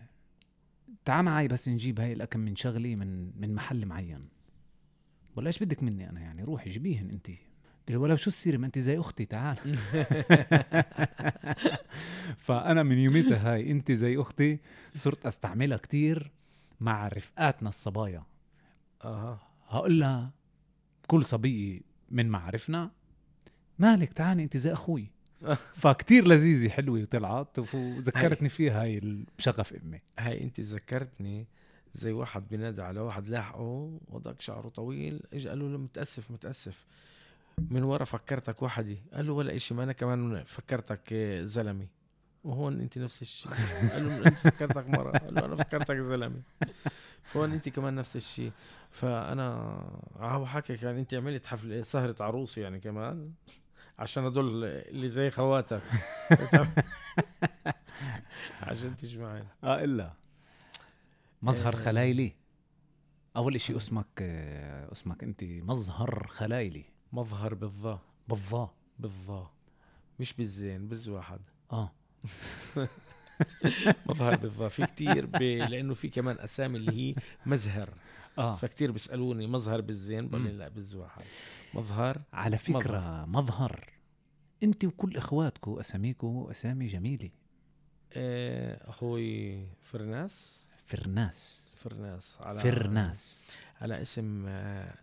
تعال 1.05 1.25
معي 1.25 1.47
بس 1.47 1.69
نجيب 1.69 1.99
هاي 1.99 2.13
الأكم 2.13 2.39
من 2.39 2.55
شغلي 2.55 2.95
من 2.95 3.41
من 3.41 3.55
محل 3.55 3.85
معين. 3.85 4.27
ولا 5.35 5.47
إيش 5.47 5.63
بدك 5.63 5.83
مني 5.83 6.09
أنا 6.09 6.19
يعني؟ 6.21 6.43
روحي 6.43 6.69
جيبيهن 6.69 7.09
انت. 7.09 7.27
قلت 7.87 7.97
ولو 7.97 8.15
شو 8.15 8.29
السيرة؟ 8.29 8.57
ما 8.57 8.65
انت 8.65 8.79
زي 8.79 8.99
أختي 8.99 9.25
تعال. 9.25 9.57
فأنا 12.45 12.83
من 12.83 12.97
يوميتها 12.97 13.53
هاي 13.53 13.71
انت 13.71 13.91
زي 13.91 14.17
أختي 14.17 14.59
صرت 14.95 15.25
أستعملها 15.25 15.77
كتير 15.77 16.31
مع 16.81 17.07
رفقاتنا 17.07 17.69
الصبايا. 17.69 18.23
أها. 19.03 19.39
هقول 19.67 19.99
لها 19.99 20.31
كل 21.07 21.25
صبية 21.25 21.81
من 22.11 22.29
معارفنا 22.29 22.91
مالك؟ 23.79 24.13
تعالي 24.13 24.43
أنت 24.43 24.57
زي 24.57 24.73
أخوي. 24.73 25.07
فكتير 25.83 26.27
لذيذة 26.27 26.69
حلوة 26.69 27.01
وطلعت 27.01 27.59
وذكرتني 27.73 28.49
فيها 28.49 28.81
هاي 28.81 29.25
بشغف 29.37 29.73
أمي. 29.73 30.01
هاي 30.19 30.43
أنت 30.43 30.59
ذكرتني 30.59 31.47
زي 31.93 32.11
واحد 32.11 32.47
بينادي 32.47 32.81
على 32.81 32.99
واحد 32.99 33.29
لاحقه 33.29 33.99
وضعك 34.07 34.41
شعره 34.41 34.69
طويل 34.69 35.21
اجى 35.33 35.49
قال 35.49 35.59
له 35.71 35.77
متأسف 35.77 36.31
متأسف. 36.31 36.85
من 37.57 37.83
ورا 37.83 38.03
فكرتك 38.03 38.61
وحدي 38.61 38.97
قال 39.13 39.27
له 39.27 39.33
ولا 39.33 39.55
إشي 39.55 39.73
ما 39.73 39.83
أنا 39.83 39.93
كمان 39.93 40.43
فكرتك 40.43 41.13
زلمة. 41.43 41.87
وهون 42.43 42.81
انت 42.81 42.97
نفس 42.97 43.21
الشيء. 43.21 43.51
قال 43.93 44.05
له 44.07 44.27
أنت 44.27 44.37
فكرتك 44.37 44.89
مرة. 44.89 45.17
قال 45.17 45.35
له 45.35 45.45
أنا 45.45 45.55
فكرتك 45.55 45.95
زلمة. 45.95 46.41
فهون 47.23 47.51
انت 47.51 47.69
كمان 47.69 47.95
نفس 47.95 48.15
الشيء. 48.15 48.51
فأنا 48.91 49.53
هو 50.17 50.45
حكيك 50.45 50.83
يعني 50.83 50.99
انت 50.99 51.13
عملت 51.13 51.45
حفله 51.45 51.81
سهرة 51.81 52.15
عروس 52.19 52.57
يعني 52.57 52.79
كمان 52.79 53.31
عشان 53.99 54.25
هدول 54.25 54.63
اللي 54.65 55.09
زي 55.09 55.31
خواتك. 55.31 55.81
عشان 58.61 58.97
تجمعين. 58.97 59.45
آه 59.63 59.83
إلا. 59.83 60.13
مظهر 61.41 61.73
آه. 61.73 61.77
خلايلي. 61.77 62.33
أول 63.35 63.55
إشي 63.55 63.75
اسمك 63.75 64.05
آه، 64.21 64.91
اسمك 64.91 65.23
أنت 65.23 65.43
مظهر 65.43 66.27
خلايلي. 66.27 66.85
مظهر 67.13 67.53
بالظا. 67.53 67.99
بالظا. 68.27 68.69
بالظا. 68.99 69.51
مش 70.19 70.33
بالزين 70.33 70.87
بز 70.87 71.09
واحد 71.09 71.39
آه. 71.71 71.91
مظهر 74.09 74.35
بالظا 74.35 74.67
في 74.67 74.85
كتير 74.85 75.25
ب... 75.25 75.35
لأنه 75.43 75.93
في 75.93 76.09
كمان 76.09 76.39
أسامي 76.39 76.77
اللي 76.77 76.91
هي 76.91 77.13
مزهر 77.45 77.89
آه. 78.37 78.55
فكتير 78.55 78.91
بيسألوني 78.91 79.47
مظهر 79.47 79.81
بالزين 79.81 80.29
بقول. 80.29 80.57
لا 80.57 80.67
بز 80.67 80.95
واحد 80.95 81.23
مظهر 81.73 82.21
على 82.33 82.57
فكرة 82.57 83.25
مظهر. 83.25 83.89
أنت 84.63 84.85
وكل 84.85 85.17
اخواتكم 85.17 85.79
اساميكم 85.79 86.47
أسامي 86.51 86.87
جميلة. 86.87 87.29
آه، 88.13 88.89
أخوي 88.89 89.57
فرناس. 89.81 90.63
فرناس. 90.85 91.71
فرناس. 91.75 92.37
على 92.41 92.59
فرناس. 92.59 93.47
على 93.81 94.01
اسم 94.01 94.45
آه، 94.47 94.95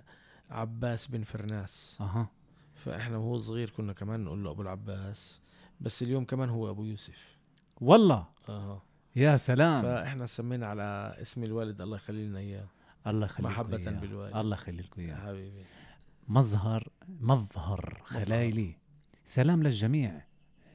عباس 0.51 1.07
بن 1.07 1.23
فرناس. 1.23 1.97
أها. 2.01 2.29
فإحنا 2.75 3.17
وهو 3.17 3.39
صغير 3.39 3.71
كنا 3.71 3.93
كمان 3.93 4.25
نقول 4.25 4.45
له 4.45 4.51
أبو 4.51 4.63
العباس. 4.63 5.41
بس 5.81 6.03
اليوم 6.03 6.25
كمان 6.25 6.49
هو 6.51 6.71
أبو 6.71 6.85
يوسف. 6.85 7.39
والله؟ 7.81 8.27
أها. 8.49 8.83
يا 9.17 9.37
سلام. 9.37 9.83
فإحنا 9.83 10.27
سمينا 10.27 10.67
على 10.67 11.17
اسم 11.21 11.45
الوالد 11.45 11.81
الله 11.81 11.97
يخلي 11.97 12.29
لنا 12.29 12.39
إياه. 12.39 12.67
الله 13.07 13.27
يخليكم 13.27 13.53
محبة. 13.53 13.91
بالوالد. 13.91 14.37
الله 14.37 14.57
يخليكم 14.57 15.01
يا 15.01 15.07
إياه. 15.07 15.27
حبيبي. 15.27 15.65
مظهر 16.29 16.89
مظهر 17.09 18.03
خلايلي 18.05 18.77
سلام 19.25 19.63
للجميع. 19.63 20.25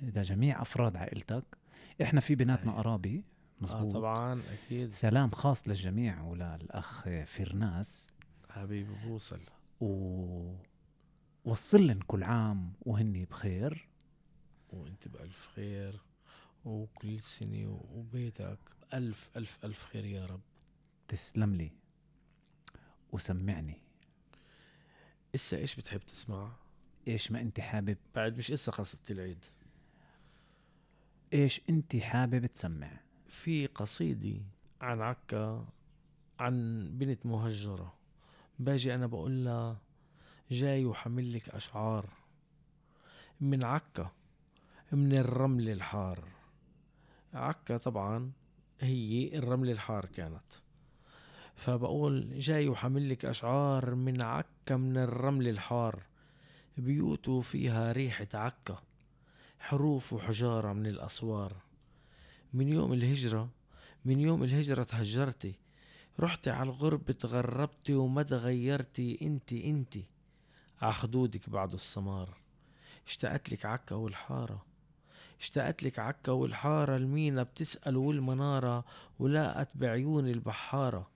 لجميع 0.02 0.62
أفراد 0.62 0.98
عائلتك. 0.98 1.58
إحنا 2.02 2.20
في 2.20 2.36
بيناتنا. 2.36 2.72
قرابي 2.72 3.18
آه 3.18 3.64
مزبوط 3.64 3.94
طبعا 3.94 4.42
أكيد. 4.54 4.94
سلام 4.94 5.32
خاص 5.32 5.68
للجميع 5.68 6.22
وللأخ 6.22 7.06
فرناس. 7.26 8.08
حبيبي 8.50 8.94
بوصل. 9.06 9.40
و 9.82 10.56
وصل 11.46 11.88
لن 11.88 12.00
كل 12.00 12.24
عام 12.24 12.74
وهني 12.82 13.26
بخير. 13.26 13.90
وانت 14.76 15.08
بألف 15.08 15.48
خير 15.56 16.00
وكل 16.66 17.20
سنة 17.22 17.82
وبيتك 17.94 18.60
ألف 18.94 19.30
ألف 19.38 19.60
ألف 19.64 19.86
خير 19.86 20.06
يا 20.06 20.26
رب. 20.26 20.42
تسلم 21.08 21.56
لي 21.56 21.72
وسمعني. 23.12 23.78
إسا 25.36 25.58
إيش 25.58 25.76
بتحب 25.76 26.00
تسمع؟ 26.00 26.52
إيش 27.08 27.32
ما 27.32 27.42
أنت 27.42 27.60
حابب؟ 27.60 27.98
بعد 28.16 28.38
مش 28.38 28.52
إسا 28.52 28.72
قصة 28.72 29.00
العيد. 29.10 29.46
إيش 31.34 31.62
أنت 31.70 31.96
حابب 31.96 32.46
تسمع؟ 32.46 33.00
في 33.28 33.68
قصيدة 33.68 34.42
عن 34.82 35.02
عكا 35.02 35.68
عن 36.40 36.88
بنت 36.94 37.26
مهجرة. 37.26 37.94
باجي 38.60 38.96
أنا 38.96 39.08
بقول 39.08 39.46
لها 39.46 39.78
جاي 40.52 40.86
وحمل 40.86 41.34
لك 41.34 41.50
أشعار. 41.50 42.10
من 43.42 43.64
عكا. 43.64 44.12
من 44.92 45.14
الرمل 45.14 45.70
الحار. 45.70 46.24
عكا 47.34 47.78
طبعا 47.78 48.32
هي 48.80 49.38
الرمل 49.38 49.70
الحار 49.70 50.06
كانت. 50.06 50.54
فبقول 51.56 52.40
جاي 52.40 52.68
وحمل 52.68 53.10
لك 53.10 53.26
أشعار 53.26 53.96
من 53.96 54.22
عكا 54.22 54.76
من 54.76 54.98
الرمل 54.98 55.48
الحار. 55.48 56.04
بيوته 56.78 57.42
فيها 57.42 57.92
ريحة 57.92 58.28
عكا 58.34 58.84
حروف 59.60 60.14
وحجارة 60.14 60.74
من 60.74 60.88
الأسوار. 60.88 61.54
من 62.54 62.70
يوم 62.70 62.94
الهجرة 62.94 63.50
من 64.06 64.20
يوم 64.20 64.44
الهجرة 64.44 64.84
تهجرتي. 64.84 65.56
رحتي 66.20 66.50
على 66.50 66.70
الغرب 66.70 67.12
تغربتي 67.12 67.94
وما 67.96 68.24
تغيرتي. 68.24 69.18
انتي 69.22 69.70
انتي 69.70 70.06
عخدودك 70.82 71.50
بعد 71.50 71.74
السمار. 71.74 72.38
اشتقت 73.08 73.52
لك 73.52 73.66
عكا 73.66 73.96
والحارة. 73.96 74.75
اشتقت 75.40 75.84
لك 75.84 76.00
عكا 76.00 76.32
والحارة 76.32 76.96
المينا 76.96 77.44
بتسأل 77.44 77.98
والمنارة 77.98 78.86
ولاقت 79.20 79.70
بعيون 79.76 80.28
البحارة. 80.28 81.08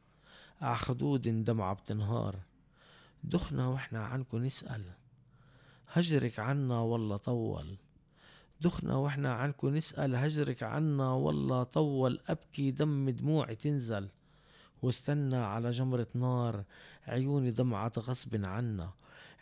عخدود 0.62 1.44
دمعة 1.44 1.74
بتنهار. 1.74 2.36
دخنا 3.24 3.68
وإحنا 3.68 4.06
عنكو 4.06 4.40
نسأل. 4.40 4.84
هجرك 5.92 6.40
عنا 6.40 6.80
والله 6.80 7.18
طول. 7.18 7.78
دخنا 8.62 8.96
وإحنا 8.96 9.34
عنكو 9.34 9.70
نسأل. 9.70 10.16
هجرك 10.16 10.64
عنا 10.64 11.12
والله 11.12 11.64
طول. 11.64 12.20
أبكي 12.28 12.72
دم 12.72 13.10
دموعي 13.10 13.56
تنزل. 13.56 14.10
واستنى 14.82 15.36
على 15.36 15.72
جمرة 15.72 16.08
نار. 16.14 16.64
عيوني 17.08 17.52
دمعت 17.52 18.00
غصب 18.00 18.46
عنا. 18.46 18.90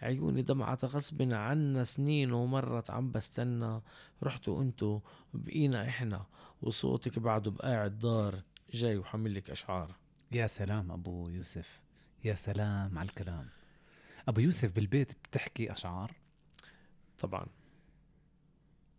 عيوني 0.01 0.41
دمعت 0.41 0.85
غصب 0.85 1.33
عنا 1.33 1.83
سنين 1.83 2.31
ومرت 2.31 2.89
عم 2.91 3.11
بستنى. 3.11 3.81
رحتوا 4.23 4.61
انتو 4.61 4.99
بقينا 5.33 5.87
إحنا 5.87 6.25
وصوتك 6.61 7.19
بعده 7.19 7.51
بقاعد 7.51 7.99
دار 7.99 8.43
جاي 8.73 8.97
وحملك 8.97 9.49
أشعار. 9.49 9.95
يا 10.31 10.47
سلام 10.47 10.91
أبو 10.91 11.29
يوسف. 11.29 11.81
يا 12.23 12.35
سلام 12.35 12.97
على 12.97 13.09
الكلام. 13.09 13.49
أبو 14.27 14.41
يوسف 14.41 14.75
بالبيت 14.75 15.11
بتحكي 15.11 15.71
أشعار؟ 15.71 16.11
طبعا. 17.19 17.45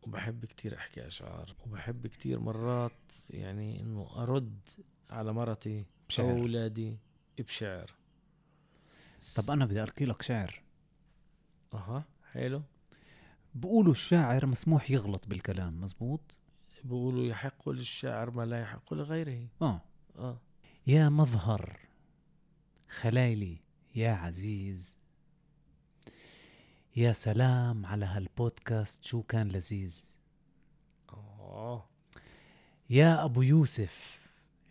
وبحب 0.02 0.44
كتير 0.44 0.76
أحكي 0.76 1.06
أشعار. 1.06 1.54
وبحب 1.66 2.06
كتير 2.06 2.40
مرات 2.40 3.12
يعني 3.30 3.80
إنه 3.80 4.10
أرد 4.16 4.68
على 5.10 5.32
مرتي 5.32 5.86
بشعر. 6.08 6.30
أو 6.30 6.38
أولادي 6.38 6.98
بشعر. 7.38 7.94
طب 9.36 9.50
أنا 9.50 9.66
بدي 9.66 9.82
ألقي 9.82 10.04
لك 10.04 10.22
شعر. 10.22 10.62
أها 11.74 12.04
حلو. 12.32 12.62
بقولوا 13.54 13.92
الشاعر 13.92 14.46
مسموح 14.46 14.90
يغلط 14.90 15.26
بالكلام 15.26 15.80
مزبوط 15.80 16.38
بيقولوا 16.84 17.26
يحق 17.26 17.68
للشاعر 17.68 18.30
ما 18.30 18.42
لا 18.42 18.60
يحق 18.60 18.94
لغيره. 18.94 19.46
آه. 19.62 19.80
آه. 20.18 20.38
يا 20.86 21.08
مظهر 21.08 21.78
خلايلي 22.88 23.56
يا 23.94 24.10
عزيز. 24.10 24.96
يا 26.96 27.12
سلام 27.12 27.86
على 27.86 28.06
هالبودكاست 28.06 29.04
شو 29.04 29.22
كان 29.22 29.48
لذيذ. 29.48 30.18
آه. 31.12 31.88
يا 32.90 33.24
أبو 33.24 33.42
يوسف 33.42 34.18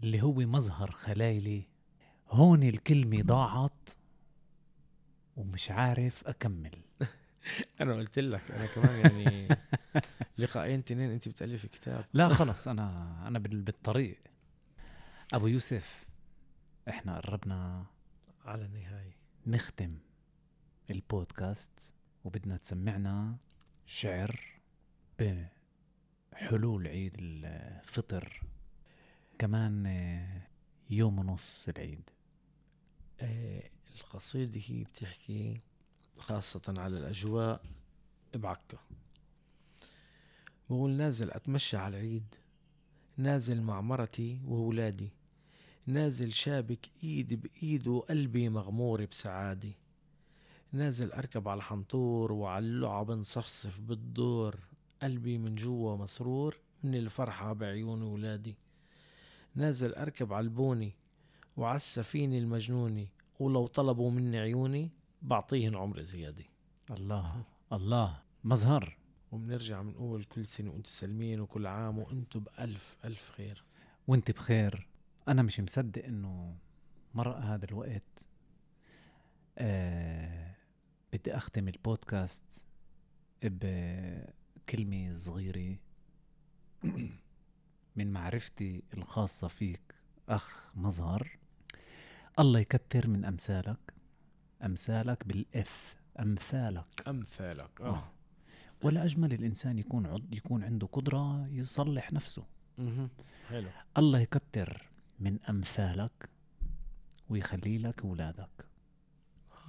اللي 0.04 0.22
هو 0.22 0.34
مظهر 0.34 0.92
خلايلي 0.92 1.64
هون 2.30 2.64
الكلمة 2.64 3.22
ضاعت. 3.22 3.90
ومش 5.38 5.72
عارف 5.72 6.28
أكمل. 6.28 6.82
أنا 7.82 7.94
قلت 7.96 8.20
لك 8.20 8.52
أنا 8.52 8.66
كمان 8.66 9.00
يعني 9.00 9.48
لقاءين 10.38 10.84
تنين 10.86 11.12
انت 11.12 11.30
بتالفي 11.30 11.68
كتاب. 11.68 12.06
لا 12.14 12.28
خلص 12.38 12.68
أنا 12.68 13.18
أنا 13.28 13.40
بال- 13.40 13.62
بالطريق. 13.62 14.20
أبو 15.34 15.48
يوسف 15.48 16.08
إحنا 16.90 17.18
قربنا 17.20 17.86
على 18.46 18.66
النهاية. 18.66 19.16
نختم 19.48 19.98
البودكاست 20.92 21.94
وبدنا 22.24 22.58
تسمعنا 22.58 23.38
شعر 23.86 24.40
بحلول 25.20 26.88
عيد 26.88 27.16
الفطر. 27.20 28.42
كمان 29.40 29.86
آه، 29.86 30.42
يوم 30.90 31.20
ونص 31.20 31.68
العيد. 31.70 32.10
القصيده 34.02 34.62
هي 34.68 34.84
بتحكي 34.84 35.62
خاصة 36.18 36.74
على 36.78 36.98
الأجواء 36.98 37.62
بعكا 38.36 38.78
بقول 40.70 40.92
نازل 40.92 41.32
أتمشى 41.32 41.78
على 41.78 41.98
العيد 41.98 42.36
نازل 43.18 43.62
مع 43.62 43.82
مرتي 43.82 44.40
وولادي 44.46 45.10
نازل 45.86 46.34
شابك 46.34 46.90
ايدي 47.04 47.36
بإيد 47.36 47.88
وقلبي 47.88 48.50
مغمور 48.50 49.06
بسعادة 49.06 49.72
نازل 50.72 51.12
أركب 51.12 51.48
على 51.48 51.58
الحنطور 51.58 52.32
وعلى 52.32 52.66
اللعب 52.66 53.12
نصفصف 53.12 53.80
بالدور 53.82 54.56
قلبي 55.02 55.38
من 55.38 55.56
جوا 55.56 55.96
مسرور 55.98 56.58
من 56.84 56.96
الفرحة 56.96 57.54
بعيون 57.54 58.02
ولادي. 58.02 58.56
نازل 59.56 59.94
أركب 59.94 60.34
على 60.34 60.44
البوني 60.44 60.94
وعلى 61.58 61.76
السفينة 61.76 62.38
المجنونة 62.38 63.08
ولو 63.40 63.68
طلبوا 63.68 64.12
مني 64.12 64.40
عيوني 64.40 64.92
بعطيهن 65.22 65.76
عمر 65.76 66.02
زيادة. 66.02 66.46
الله 66.92 67.44
الله. 67.74 68.22
مظهر. 68.44 68.98
وبنرجع 69.32 69.82
بنقول 69.82 70.24
كل 70.24 70.46
سنة 70.46 70.72
وأنتم 70.72 70.92
سالمين 70.92 71.40
وكل 71.40 71.68
عام 71.68 72.00
وأنتم 72.00 72.40
بألف 72.40 72.98
ألف 73.06 73.32
خير. 73.32 73.64
وانت 74.08 74.32
بخير. 74.32 74.88
أنا 75.28 75.42
مش 75.42 75.60
مصدق 75.60 76.06
إنه 76.06 76.58
مرق 77.14 77.38
هذا 77.38 77.66
الوقت 77.66 78.28
آه 79.58 80.56
بدي 81.14 81.38
أختم 81.38 81.68
البودكاست 81.68 82.68
بكلمة 83.44 85.16
صغيرة. 85.16 85.78
من 87.96 88.12
معرفتي 88.12 88.84
الخاصة 88.94 89.48
فيك 89.48 89.96
أخ 90.30 90.72
مظهر. 90.76 91.37
الله 92.40 92.60
يكتر 92.60 93.08
من 93.08 93.26
أمثالك 93.26 93.94
أمثالك 94.66 95.28
بالإف 95.28 95.96
أمثالك 96.20 96.86
أمثالك 97.08 97.82
آه. 97.82 98.04
ولا 98.84 99.06
أجمل 99.06 99.34
الإنسان 99.34 99.78
يكون 99.78 100.06
عض 100.06 100.34
يكون 100.34 100.64
عنده 100.64 100.88
قدرة 100.88 101.48
يصلح 101.48 102.14
نفسه. 102.14 102.44
حلو 103.50 103.70
الله 103.98 104.20
يكتر 104.20 104.90
من 105.20 105.40
أمثالك 105.50 106.30
ويخلي 107.30 107.78
لك 107.78 108.02
أولادك 108.06 108.66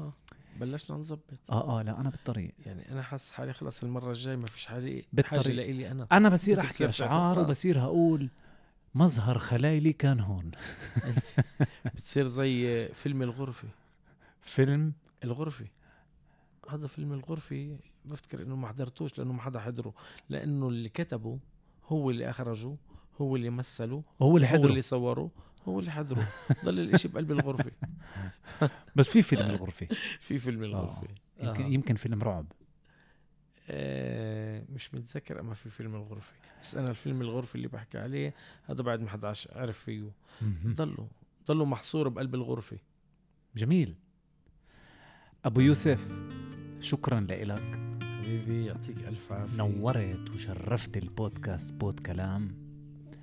آه. 0.00 0.12
بلشنا 0.60 0.96
نظبط 0.96 1.50
آه 1.50 1.78
آه 1.78 1.82
لا 1.82 2.00
أنا 2.00 2.10
بالطريق 2.10 2.54
يعني 2.66 2.92
أنا 2.92 3.02
حاسس 3.02 3.32
حالي 3.32 3.52
خلص 3.52 3.82
المرة 3.84 4.08
الجاي 4.10 4.36
ما 4.36 4.46
فيش 4.46 4.66
حالي 4.66 5.04
بالطريق. 5.12 5.42
حاجة 5.42 5.52
لإلي 5.52 5.90
أنا 5.90 6.06
أنا 6.12 6.28
بصير 6.28 6.62
كسرت 6.66 6.88
أشعار 6.88 7.38
آه. 7.38 7.42
وبصير 7.42 7.80
أقول 7.82 8.28
مظهر 8.94 9.38
خلايلي 9.38 9.92
كان 9.92 10.20
هون. 10.20 10.50
بتصير 11.94 12.28
زي 12.28 12.88
فيلم 12.88 13.22
الغرفة. 13.22 13.68
فيلم؟ 14.42 14.92
الغرفة. 15.24 15.66
هذا 16.70 16.86
فيلم 16.86 17.12
الغرفة 17.12 17.76
بفتكر 18.04 18.42
إنه 18.42 18.56
ما 18.56 18.68
حضرتوش 18.68 19.18
لأنه 19.18 19.32
ما 19.32 19.42
حدا 19.42 19.60
حضره. 19.60 19.94
لأنه 20.28 20.68
اللي 20.68 20.88
كتبه 20.88 21.38
هو 21.86 22.10
اللي 22.10 22.30
أخرجه 22.30 22.74
هو 23.20 23.36
اللي 23.36 23.50
مثله 23.50 24.02
هو 24.22 24.36
اللي 24.36 24.46
هو 24.46 24.52
حضره. 24.52 24.70
اللي 24.70 24.82
صوره 24.82 25.30
هو 25.68 25.80
اللي 25.80 25.90
حضره. 25.90 26.28
ضل 26.64 26.80
الإشي 26.80 27.08
بقلب 27.08 27.32
الغرفة. 27.32 27.70
بس 28.96 29.08
في 29.08 29.22
فيلم 29.22 29.50
الغرفة. 29.50 29.88
في 30.26 30.38
فيلم 30.38 30.64
الغرفة. 30.64 31.08
يمكن 31.40 31.62
آه. 31.64 31.68
يمكن 31.68 31.94
فيلم 31.94 32.22
رعب. 32.22 32.46
آه 32.52 32.67
مش 34.74 34.94
متذكر 34.94 35.40
أما 35.40 35.54
في 35.54 35.70
فيلم 35.70 35.94
الغرفة. 35.94 36.32
بس 36.62 36.74
أنا 36.74 36.90
الفيلم 36.90 37.20
الغرفة 37.20 37.56
اللي 37.56 37.68
بحكي 37.68 37.98
عليه 37.98 38.34
هذا 38.64 38.82
بعد 38.82 39.00
ما 39.00 39.08
حدا 39.08 39.32
عرف 39.52 39.78
فيه. 39.78 40.10
ضله 40.66 41.08
ضله 41.46 41.64
محصور 41.64 42.08
بقلب 42.08 42.34
الغرفة. 42.34 42.78
جميل. 43.56 43.94
أبو 45.44 45.60
يوسف 45.60 46.08
شكرا 46.80 47.20
لإلك. 47.20 47.80
حبيبي 48.02 48.66
يعطيك 48.66 49.08
ألف 49.08 49.32
عافية. 49.32 49.56
نورت 49.56 50.34
وشرفت 50.34 50.96
البودكاست 50.96 51.74
بود 51.74 52.00
كلام. 52.00 52.68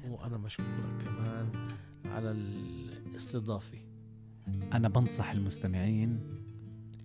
وأنا 0.07 0.37
مشكورك 0.37 1.03
كمان 1.05 1.67
على 2.05 2.31
الاستضافة. 2.31 3.77
أنا 4.73 4.89
بنصح 4.89 5.31
المستمعين 5.31 6.19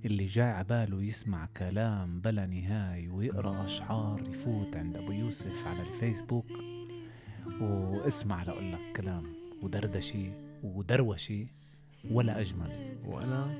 اللي 0.04 0.24
جاي 0.24 0.44
عباله 0.46 1.02
يسمع 1.02 1.46
كلام 1.56 2.20
بلا 2.20 2.46
نهاية 2.46 3.08
ويقرأ 3.08 3.64
أشعار 3.64 4.22
يفوت 4.28 4.76
عند 4.76 4.96
أبو 4.96 5.12
يوسف 5.12 5.66
على 5.66 5.82
الفيسبوك 5.82 6.46
واسمع 7.60 8.42
لأقول 8.42 8.72
لك 8.72 8.96
كلام 8.96 9.22
ودردشي 9.62 10.30
ودروشي 10.62 11.46
ولا 12.10 12.40
أجمل. 12.40 12.96
وأنا 13.06 13.54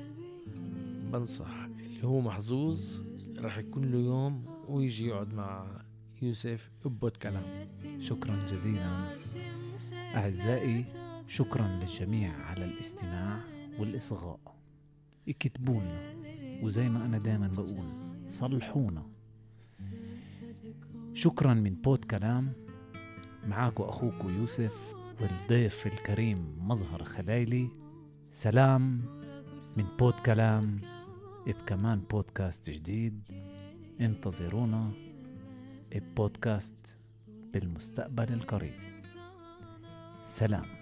بنصح 1.13 1.67
اللي 1.79 2.07
هو 2.07 2.21
محظوظ 2.21 3.01
راح 3.37 3.57
يكون 3.57 3.91
له 3.91 3.97
يوم 3.97 4.45
ويجي 4.67 5.07
يقعد 5.07 5.33
مع 5.33 5.81
يوسف 6.21 6.69
ببوت 6.85 7.17
كلام. 7.17 7.43
شكرا 8.01 8.45
جزيلا. 8.51 9.15
أعزائي 10.15 10.85
شكرا 11.27 11.67
للجميع 11.67 12.33
على 12.33 12.65
الاستماع 12.65 13.39
والإصغاء. 13.79 14.50
اكتبونا 15.27 16.13
وزي 16.63 16.89
ما 16.89 17.05
أنا 17.05 17.17
دايما 17.17 17.47
بقول 17.47 17.85
صلحونا. 18.29 19.03
شكرا 21.13 21.53
من 21.53 21.73
بود 21.75 22.05
كلام. 22.05 22.53
معاكو 23.47 23.83
أخوكو 23.83 24.29
يوسف 24.29 24.95
والضيف 25.21 25.87
الكريم 25.87 26.67
مظهر 26.67 27.03
خلايلي 27.03 27.69
سلام 28.31 29.01
من 29.77 29.85
بود 29.99 30.13
كلام. 30.13 30.81
بكمان 31.47 31.99
بودكاست 31.99 32.69
جديد. 32.69 33.21
انتظرونا 34.01 34.91
ببودكاست 35.95 36.97
بالمستقبل 37.53 38.33
القريب. 38.33 38.73
سلام. 40.25 40.80